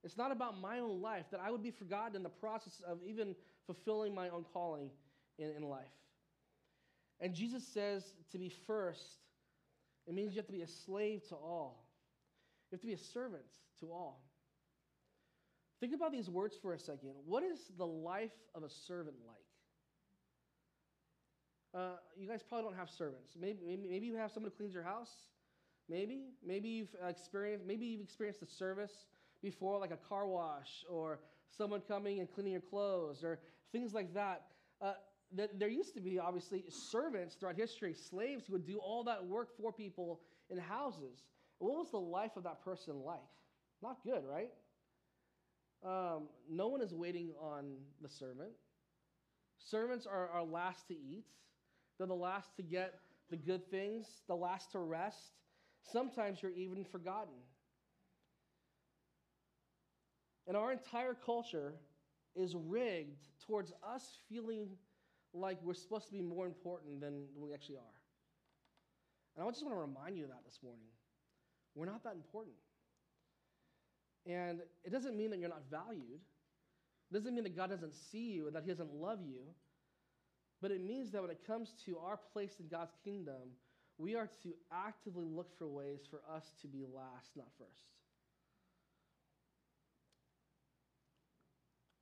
[0.02, 2.98] It's not about my own life, that I would be forgotten in the process of
[3.06, 3.34] even
[3.66, 4.90] fulfilling my own calling
[5.38, 5.84] in, in life.
[7.20, 9.18] And Jesus says to be first,
[10.06, 11.86] it means you have to be a slave to all.
[12.70, 13.44] You have to be a servant
[13.80, 14.22] to all.
[15.80, 17.12] Think about these words for a second.
[17.26, 19.36] What is the life of a servant like?
[21.72, 23.32] Uh, you guys probably don't have servants.
[23.38, 25.10] Maybe, maybe, maybe you have someone who cleans your house.
[25.88, 26.30] Maybe.
[26.44, 28.92] Maybe you've experienced, maybe you've experienced the service
[29.42, 33.40] before, like a car wash or someone coming and cleaning your clothes or
[33.72, 34.46] things like that.
[34.81, 34.94] Uh,
[35.33, 39.24] that there used to be, obviously, servants throughout history, slaves who would do all that
[39.24, 41.22] work for people in houses.
[41.59, 43.20] What was the life of that person like?
[43.83, 44.50] Not good, right?
[45.85, 48.50] Um, no one is waiting on the servant.
[49.59, 51.24] Servants are, are last to eat,
[51.98, 52.94] they're the last to get
[53.31, 55.33] the good things, the last to rest.
[55.92, 57.35] Sometimes you're even forgotten.
[60.50, 61.74] And our entire culture
[62.34, 64.70] is rigged towards us feeling
[65.32, 67.98] like we're supposed to be more important than we actually are.
[69.36, 70.88] And I just want to remind you of that this morning.
[71.76, 72.56] We're not that important.
[74.26, 76.18] And it doesn't mean that you're not valued.
[76.18, 79.42] It doesn't mean that God doesn't see you and that He doesn't love you.
[80.60, 83.54] But it means that when it comes to our place in God's kingdom,
[83.98, 88.00] we are to actively look for ways for us to be last, not first.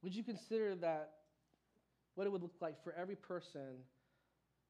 [0.02, 1.10] Would you consider that
[2.14, 3.78] what it would look like for every person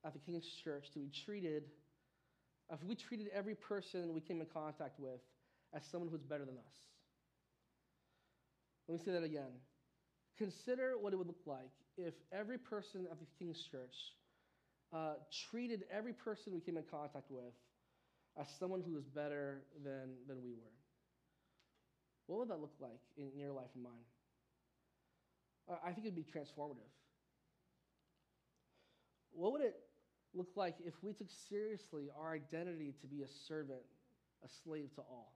[0.04, 1.64] at the King's Church to be treated,
[2.72, 5.20] if we treated every person we came in contact with
[5.74, 6.74] as someone who's better than us?
[8.88, 9.52] Let me say that again.
[10.38, 13.94] Consider what it would look like if every person at the King's Church
[14.94, 15.14] uh,
[15.50, 17.52] treated every person we came in contact with
[18.40, 20.72] as someone who was better than, than we were.
[22.26, 24.04] What would that look like in, in your life and mine?
[25.84, 26.90] I think it would be transformative.
[29.32, 29.76] What would it
[30.34, 33.82] look like if we took seriously our identity to be a servant,
[34.44, 35.32] a slave to all?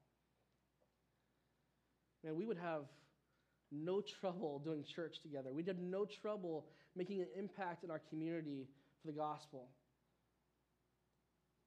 [2.25, 2.85] Man, we would have
[3.71, 5.53] no trouble doing church together.
[5.53, 8.69] We'd have no trouble making an impact in our community
[9.01, 9.69] for the gospel.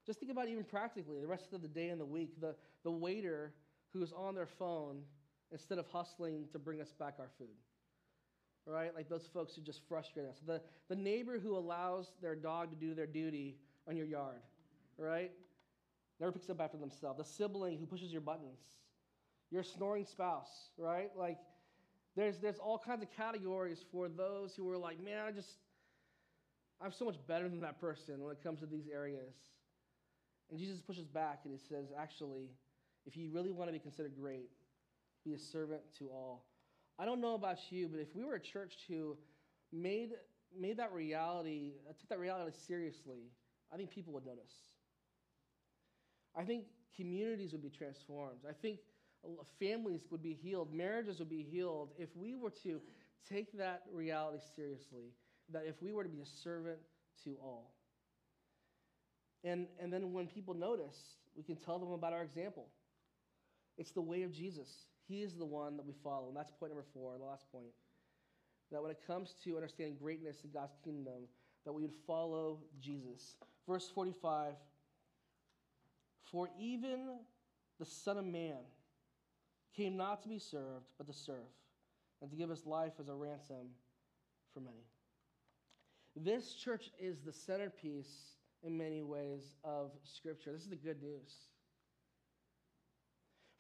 [0.05, 2.39] Just think about even practically the rest of the day and the week.
[2.39, 3.53] The, the waiter
[3.91, 5.01] who is on their phone
[5.51, 7.55] instead of hustling to bring us back our food.
[8.65, 8.95] Right?
[8.95, 10.37] Like those folks who just frustrate us.
[10.45, 13.57] The, the neighbor who allows their dog to do their duty
[13.87, 14.41] on your yard.
[14.97, 15.31] Right?
[16.19, 17.17] Never picks up after themselves.
[17.19, 18.59] The sibling who pushes your buttons.
[19.51, 20.69] Your snoring spouse.
[20.77, 21.11] Right?
[21.15, 21.37] Like
[22.15, 25.57] there's, there's all kinds of categories for those who are like, man, I just,
[26.81, 29.33] I'm so much better than that person when it comes to these areas.
[30.49, 32.49] And Jesus pushes back and he says, actually,
[33.05, 34.49] if you really want to be considered great,
[35.25, 36.45] be a servant to all.
[36.97, 39.17] I don't know about you, but if we were a church who
[39.71, 40.11] made,
[40.57, 43.31] made that reality, uh, took that reality seriously,
[43.73, 44.53] I think people would notice.
[46.35, 46.65] I think
[46.95, 48.39] communities would be transformed.
[48.47, 48.79] I think
[49.59, 52.79] families would be healed, marriages would be healed if we were to
[53.29, 55.13] take that reality seriously,
[55.51, 56.77] that if we were to be a servant
[57.23, 57.73] to all.
[59.43, 60.97] And, and then when people notice,
[61.35, 62.67] we can tell them about our example.
[63.77, 64.69] It's the way of Jesus.
[65.07, 66.27] He is the one that we follow.
[66.27, 67.73] And that's point number four, the last point.
[68.71, 71.27] That when it comes to understanding greatness in God's kingdom,
[71.65, 73.35] that we would follow Jesus.
[73.67, 74.53] Verse 45
[76.31, 77.17] For even
[77.79, 78.57] the Son of Man
[79.75, 81.51] came not to be served, but to serve,
[82.21, 83.67] and to give his life as a ransom
[84.53, 84.85] for many.
[86.15, 90.53] This church is the centerpiece in many ways of Scripture.
[90.53, 91.49] This is the good news.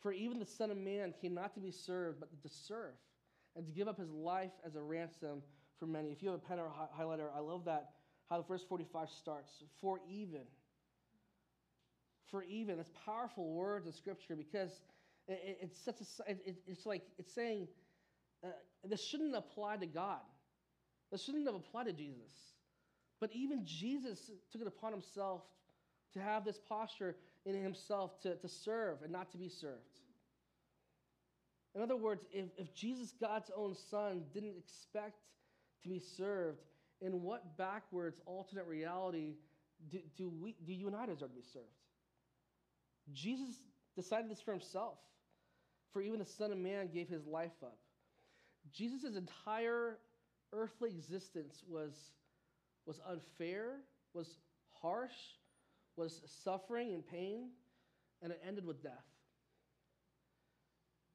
[0.05, 2.93] For even the Son of Man came not to be served, but to serve,
[3.55, 5.41] and to give up his life as a ransom
[5.79, 6.11] for many.
[6.11, 7.89] If you have a pen or a highlighter, I love that
[8.29, 9.63] how the verse 45 starts.
[9.81, 10.41] For even.
[12.29, 12.77] For even.
[12.79, 14.69] It's powerful words in Scripture because
[15.27, 17.67] it, it's such a, it, it's like, it's saying,
[18.43, 18.49] uh,
[18.87, 20.21] this shouldn't apply to God.
[21.11, 22.53] This shouldn't have applied to Jesus.
[23.19, 25.41] But even Jesus took it upon himself
[26.13, 27.15] to have this posture
[27.45, 29.99] in himself to, to serve and not to be served.
[31.75, 35.19] In other words, if, if Jesus, God's own Son, didn't expect
[35.83, 36.61] to be served,
[37.01, 39.35] in what backwards alternate reality
[39.89, 41.65] do, do, we, do you and I deserve to be served?
[43.13, 43.61] Jesus
[43.95, 44.97] decided this for himself.
[45.91, 47.77] For even the Son of Man gave his life up.
[48.71, 49.97] Jesus' entire
[50.51, 51.93] earthly existence was
[52.85, 53.77] was unfair,
[54.13, 54.37] was
[54.81, 55.11] harsh,
[55.95, 57.49] was suffering and pain,
[58.21, 59.05] and it ended with death.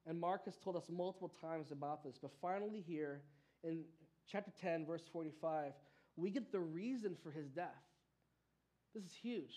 [0.07, 3.21] And Mark has told us multiple times about this, but finally, here
[3.63, 3.83] in
[4.31, 5.73] chapter 10, verse 45,
[6.15, 7.67] we get the reason for his death.
[8.93, 9.53] This is huge.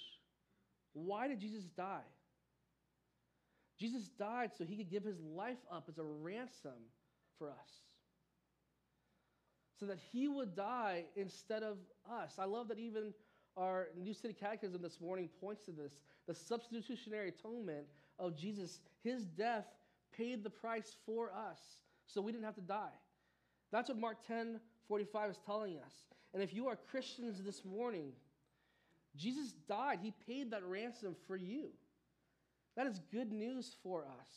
[0.93, 2.05] Why did Jesus die?
[3.81, 6.73] Jesus died so he could give his life up as a ransom
[7.39, 7.71] for us
[9.81, 11.77] so that he would die instead of
[12.11, 12.35] us.
[12.39, 13.13] I love that even
[13.57, 15.93] our New City Catechism this morning points to this
[16.27, 17.87] the substitutionary atonement
[18.19, 18.81] of Jesus.
[19.03, 19.67] His death
[20.17, 21.61] paid the price for us
[22.07, 22.95] so we didn't have to die.
[23.73, 25.93] That's what Mark 10 45 is telling us.
[26.33, 28.13] And if you are Christians this morning,
[29.17, 30.01] Jesus died.
[30.03, 31.69] He paid that ransom for you.
[32.77, 34.29] That is good news for us.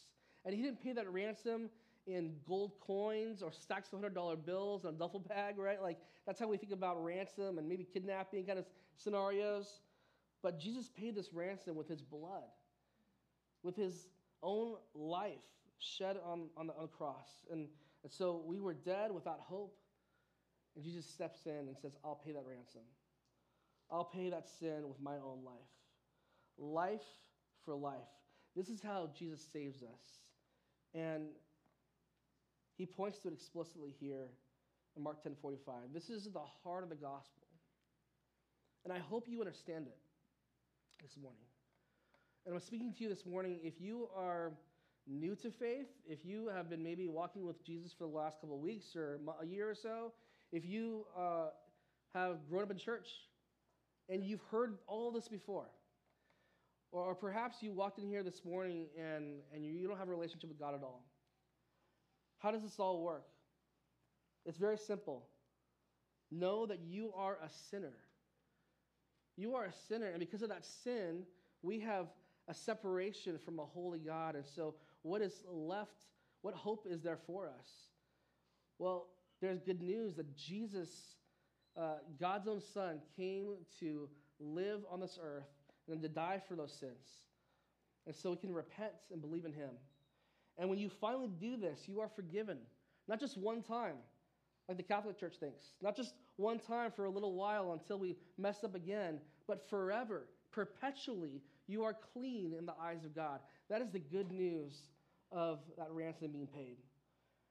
[0.45, 1.69] And he didn't pay that ransom
[2.05, 5.81] in gold coins or stacks of $100 bills in a duffel bag, right?
[5.81, 8.65] Like, that's how we think about ransom and maybe kidnapping kind of
[8.97, 9.81] scenarios.
[10.43, 12.43] But Jesus paid this ransom with his blood,
[13.63, 14.07] with his
[14.43, 15.37] own life
[15.79, 17.27] shed on, on the on cross.
[17.51, 17.67] And,
[18.03, 19.75] and so we were dead without hope.
[20.75, 22.81] And Jesus steps in and says, I'll pay that ransom.
[23.89, 25.55] I'll pay that sin with my own life.
[26.57, 27.05] Life
[27.65, 27.95] for life.
[28.55, 30.21] This is how Jesus saves us.
[30.93, 31.27] And
[32.77, 34.29] he points to it explicitly here
[34.95, 35.73] in Mark 10 45.
[35.93, 37.46] This is the heart of the gospel.
[38.87, 39.97] And I hope you understand it
[41.01, 41.43] this morning.
[42.45, 43.59] And I'm speaking to you this morning.
[43.61, 44.53] If you are
[45.05, 48.55] new to faith, if you have been maybe walking with Jesus for the last couple
[48.55, 50.13] of weeks or a year or so,
[50.53, 51.47] if you uh,
[52.13, 53.09] have grown up in church
[54.07, 55.67] and you've heard all this before,
[56.93, 60.07] or, or perhaps you walked in here this morning and, and you, you don't have
[60.07, 61.03] a relationship with God at all.
[62.39, 63.25] How does this all work?
[64.45, 65.27] It's very simple.
[66.31, 67.91] Know that you are a sinner.
[69.37, 71.23] You are a sinner, and because of that sin,
[71.61, 72.07] we have
[72.47, 74.35] a separation from a holy God.
[74.35, 76.05] And so, what is left?
[76.41, 77.67] What hope is there for us?
[78.79, 79.07] Well,
[79.41, 80.89] there's good news that Jesus,
[81.79, 84.09] uh, God's own Son, came to
[84.39, 85.49] live on this earth
[85.87, 87.23] and then to die for those sins.
[88.05, 89.71] And so we can repent and believe in him.
[90.57, 92.57] And when you finally do this, you are forgiven.
[93.07, 93.95] Not just one time,
[94.67, 98.17] like the Catholic Church thinks, not just one time for a little while until we
[98.37, 103.39] mess up again, but forever, perpetually, you are clean in the eyes of God.
[103.69, 104.73] That is the good news
[105.31, 106.77] of that ransom being paid.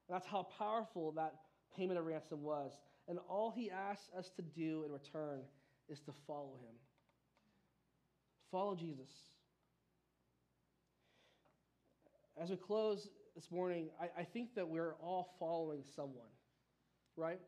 [0.09, 1.35] That's how powerful that
[1.77, 2.73] payment of ransom was.
[3.09, 5.41] And all he asks us to do in return
[5.89, 6.75] is to follow him.
[8.51, 9.09] Follow Jesus.
[12.41, 16.29] As we close this morning, I, I think that we're all following someone,
[17.17, 17.41] right?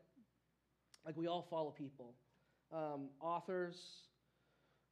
[1.05, 2.15] Like we all follow people
[2.71, 3.75] um, authors,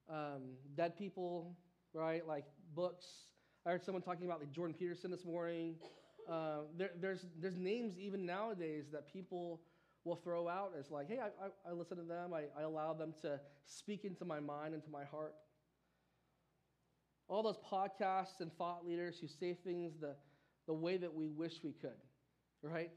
[0.09, 0.41] um,
[0.75, 1.55] dead people,
[1.93, 2.27] right?
[2.27, 3.05] Like books.
[3.65, 5.75] I heard someone talking about like Jordan Peterson this morning.
[6.29, 9.61] Uh, there, there's, there's names even nowadays that people
[10.03, 12.33] will throw out as like, hey, I, I, I listen to them.
[12.33, 15.35] I, I allow them to speak into my mind, into my heart.
[17.29, 20.15] All those podcasts and thought leaders who say things the,
[20.65, 21.91] the way that we wish we could,
[22.61, 22.91] right?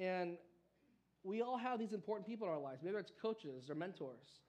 [0.00, 0.38] And
[1.24, 2.80] we all have these important people in our lives.
[2.82, 4.40] Maybe it's coaches or mentors.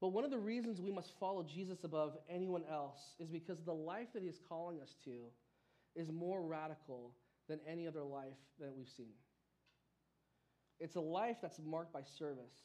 [0.00, 3.72] But one of the reasons we must follow Jesus above anyone else is because the
[3.72, 5.26] life that he's calling us to
[5.94, 7.12] is more radical
[7.48, 9.12] than any other life that we've seen.
[10.78, 12.56] It's a life that's marked by service.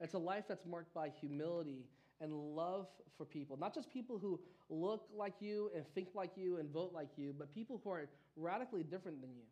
[0.00, 1.86] It's a life that's marked by humility
[2.20, 3.56] and love for people.
[3.56, 7.34] Not just people who look like you and think like you and vote like you,
[7.38, 9.44] but people who are radically different than you.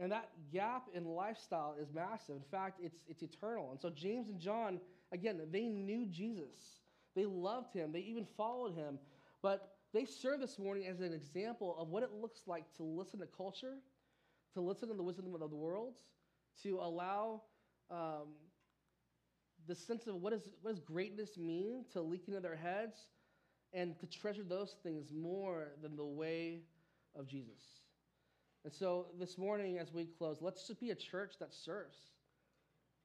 [0.00, 2.36] And that gap in lifestyle is massive.
[2.36, 3.70] In fact, it's, it's eternal.
[3.70, 4.80] And so James and John,
[5.12, 6.80] again, they knew Jesus.
[7.14, 7.92] They loved him.
[7.92, 8.98] They even followed him.
[9.42, 13.20] But they serve this morning as an example of what it looks like to listen
[13.20, 13.74] to culture,
[14.54, 15.94] to listen to the wisdom of the world,
[16.62, 17.42] to allow
[17.90, 18.28] um,
[19.66, 22.96] the sense of what, is, what does greatness mean to leak into their heads,
[23.72, 26.60] and to treasure those things more than the way
[27.14, 27.79] of Jesus.
[28.64, 31.96] And so this morning, as we close, let's just be a church that serves,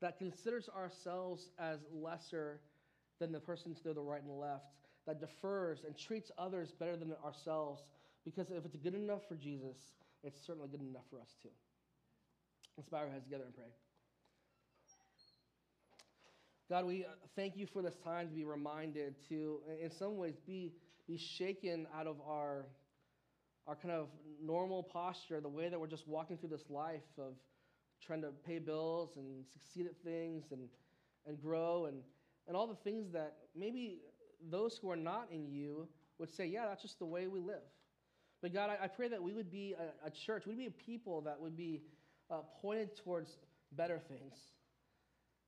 [0.02, 2.60] that considers ourselves as lesser
[3.20, 4.66] than the persons to the right and left,
[5.08, 7.84] that defers and treats others better than ourselves,
[8.26, 9.78] because if it's good enough for Jesus,
[10.24, 11.50] it's certainly good enough for us too.
[12.76, 13.72] Let's bow our heads together and pray.
[16.68, 20.34] God, we uh, thank you for this time to be reminded to, in some ways,
[20.46, 20.74] be,
[21.08, 22.66] be shaken out of our,
[23.68, 24.08] our kind of
[24.44, 27.34] normal posture, the way that we're just walking through this life of
[28.06, 30.62] trying to pay bills and succeed at things and,
[31.26, 31.98] and grow and,
[32.48, 34.00] and all the things that maybe
[34.50, 35.88] those who are not in you
[36.20, 37.64] would say, yeah, that's just the way we live.
[38.42, 40.72] But God, I, I pray that we would be a, a, church, we'd be a
[40.72, 41.82] people that would be
[42.30, 43.38] uh, pointed towards
[43.72, 44.36] better things.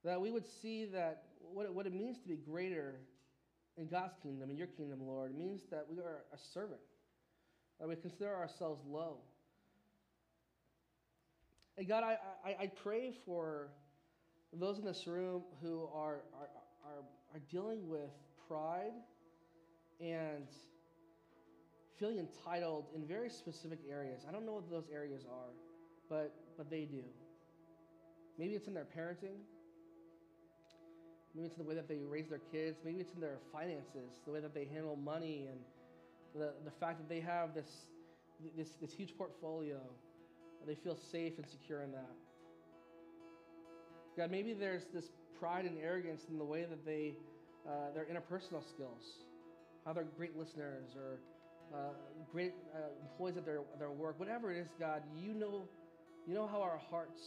[0.03, 2.95] That we would see that what it, what it means to be greater
[3.77, 6.81] in God's kingdom, in your kingdom, Lord, means that we are a servant,
[7.79, 9.17] that we consider ourselves low.
[11.77, 13.69] And God, I, I, I pray for
[14.53, 16.49] those in this room who are, are,
[16.85, 17.03] are,
[17.33, 18.09] are dealing with
[18.47, 18.93] pride
[19.99, 20.47] and
[21.99, 24.23] feeling entitled in very specific areas.
[24.27, 25.53] I don't know what those areas are,
[26.09, 27.03] but, but they do.
[28.39, 29.37] Maybe it's in their parenting.
[31.35, 32.77] Maybe it's in the way that they raise their kids.
[32.83, 35.59] Maybe it's in their finances, the way that they handle money, and
[36.35, 37.69] the, the fact that they have this,
[38.55, 39.79] this, this huge portfolio.
[40.65, 42.11] They feel safe and secure in that.
[44.17, 45.05] God, maybe there's this
[45.39, 47.13] pride and arrogance in the way that they
[47.67, 49.03] uh, their interpersonal skills,
[49.85, 51.19] how they're great listeners or
[51.77, 51.91] uh,
[52.31, 55.67] great uh, employees at their, their work, whatever it is, God, you know,
[56.25, 57.19] you know how our hearts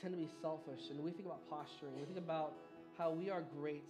[0.00, 2.54] tend to be selfish, and we think about posturing, we think about
[2.96, 3.84] how we are great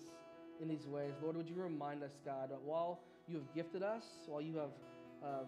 [0.61, 1.13] in these ways.
[1.23, 4.75] Lord, would you remind us, God, that while you have gifted us, while you have
[5.25, 5.45] uh,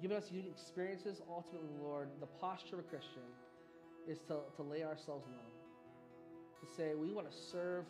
[0.00, 3.26] given us unique experiences, ultimately, Lord, the posture of a Christian
[4.08, 7.84] is to, to lay ourselves low, to say we want to serve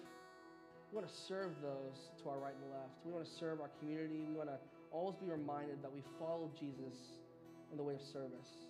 [0.92, 3.00] we want to serve those to our right and left.
[3.06, 4.26] We want to serve our community.
[4.28, 4.58] We want to
[4.90, 7.16] always be reminded that we follow Jesus
[7.70, 8.68] in the way of service.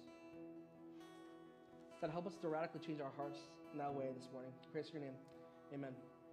[2.00, 3.38] God, help us to radically change our hearts
[3.72, 4.52] in that way this morning.
[4.72, 5.18] Praise your name.
[5.74, 6.11] Amen.